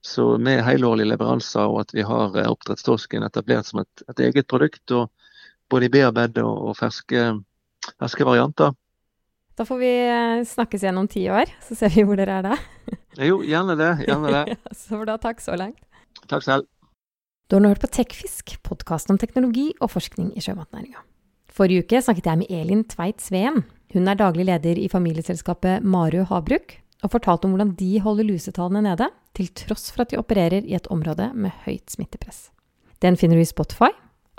så 0.00 0.38
med 0.38 0.62
helårlige 0.64 1.10
leveranser 1.10 1.66
og 1.66 1.82
at 1.82 1.94
vi 1.96 2.06
har 2.06 2.36
eh, 2.38 2.50
oppdrettstorsken 2.50 3.26
etablert 3.26 3.66
som 3.68 3.82
et, 3.82 4.04
et, 4.08 4.22
eget 4.28 4.46
produkt. 4.46 4.84
og 4.90 5.10
Både 5.70 5.86
i 5.86 5.92
bearbeidede 5.92 6.46
og, 6.46 6.70
og 6.70 6.78
ferske, 6.78 7.26
ferske 7.98 8.26
varianter. 8.26 8.72
Da 9.58 9.66
får 9.66 9.82
vi 9.82 9.92
eh, 10.06 10.46
snakkes 10.46 10.86
igjen 10.86 11.02
om 11.02 11.10
ti 11.10 11.26
år, 11.30 11.50
så 11.66 11.76
ser 11.76 11.92
vi 11.94 12.06
hvor 12.06 12.18
dere 12.18 12.38
er 12.38 12.48
da. 12.52 12.56
jo, 13.18 13.42
gjerne 13.42 13.76
det. 13.78 13.92
Gjerne 14.06 14.34
det. 14.38 14.58
så 14.86 15.02
da, 15.10 15.18
takk 15.20 15.42
så 15.42 15.58
langt. 15.58 15.82
Takk 16.30 16.46
selv. 16.46 16.70
Du 17.50 17.58
har 17.58 17.66
nå 17.66 17.74
hørt 17.74 17.82
på 17.82 17.90
Tekfisk, 17.90 18.60
podkasten 18.62 19.16
om 19.16 19.18
teknologi 19.18 19.72
og 19.82 19.90
forskning 19.90 20.30
i 20.38 20.42
sjømatnæringa. 20.44 21.02
Forrige 21.50 21.84
uke 21.84 22.02
snakket 22.02 22.28
jeg 22.30 22.40
med 22.42 22.52
Elin 22.54 22.84
Tveit 22.88 23.22
Sveen. 23.24 23.64
Hun 23.94 24.06
er 24.08 24.18
daglig 24.18 24.46
leder 24.46 24.78
i 24.78 24.88
familieselskapet 24.90 25.82
Marø 25.82 26.22
havbruk, 26.28 26.76
og 27.02 27.12
fortalte 27.14 27.48
om 27.48 27.56
hvordan 27.56 27.74
de 27.78 27.90
holder 28.04 28.28
lusetallene 28.28 28.84
nede, 28.86 29.08
til 29.34 29.50
tross 29.56 29.90
for 29.90 30.04
at 30.04 30.12
de 30.12 30.20
opererer 30.20 30.62
i 30.62 30.76
et 30.78 30.86
område 30.92 31.30
med 31.34 31.54
høyt 31.64 31.90
smittepress. 31.90 32.50
Den 33.02 33.16
finner 33.16 33.40
du 33.40 33.42
i 33.42 33.50
Spotify, 33.50 33.90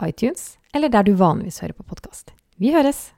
iTunes 0.06 0.56
eller 0.74 0.92
der 0.92 1.04
du 1.04 1.16
vanligvis 1.20 1.60
hører 1.60 1.76
på 1.76 1.84
podkast. 1.84 2.36
Vi 2.62 2.72
høres! 2.72 3.10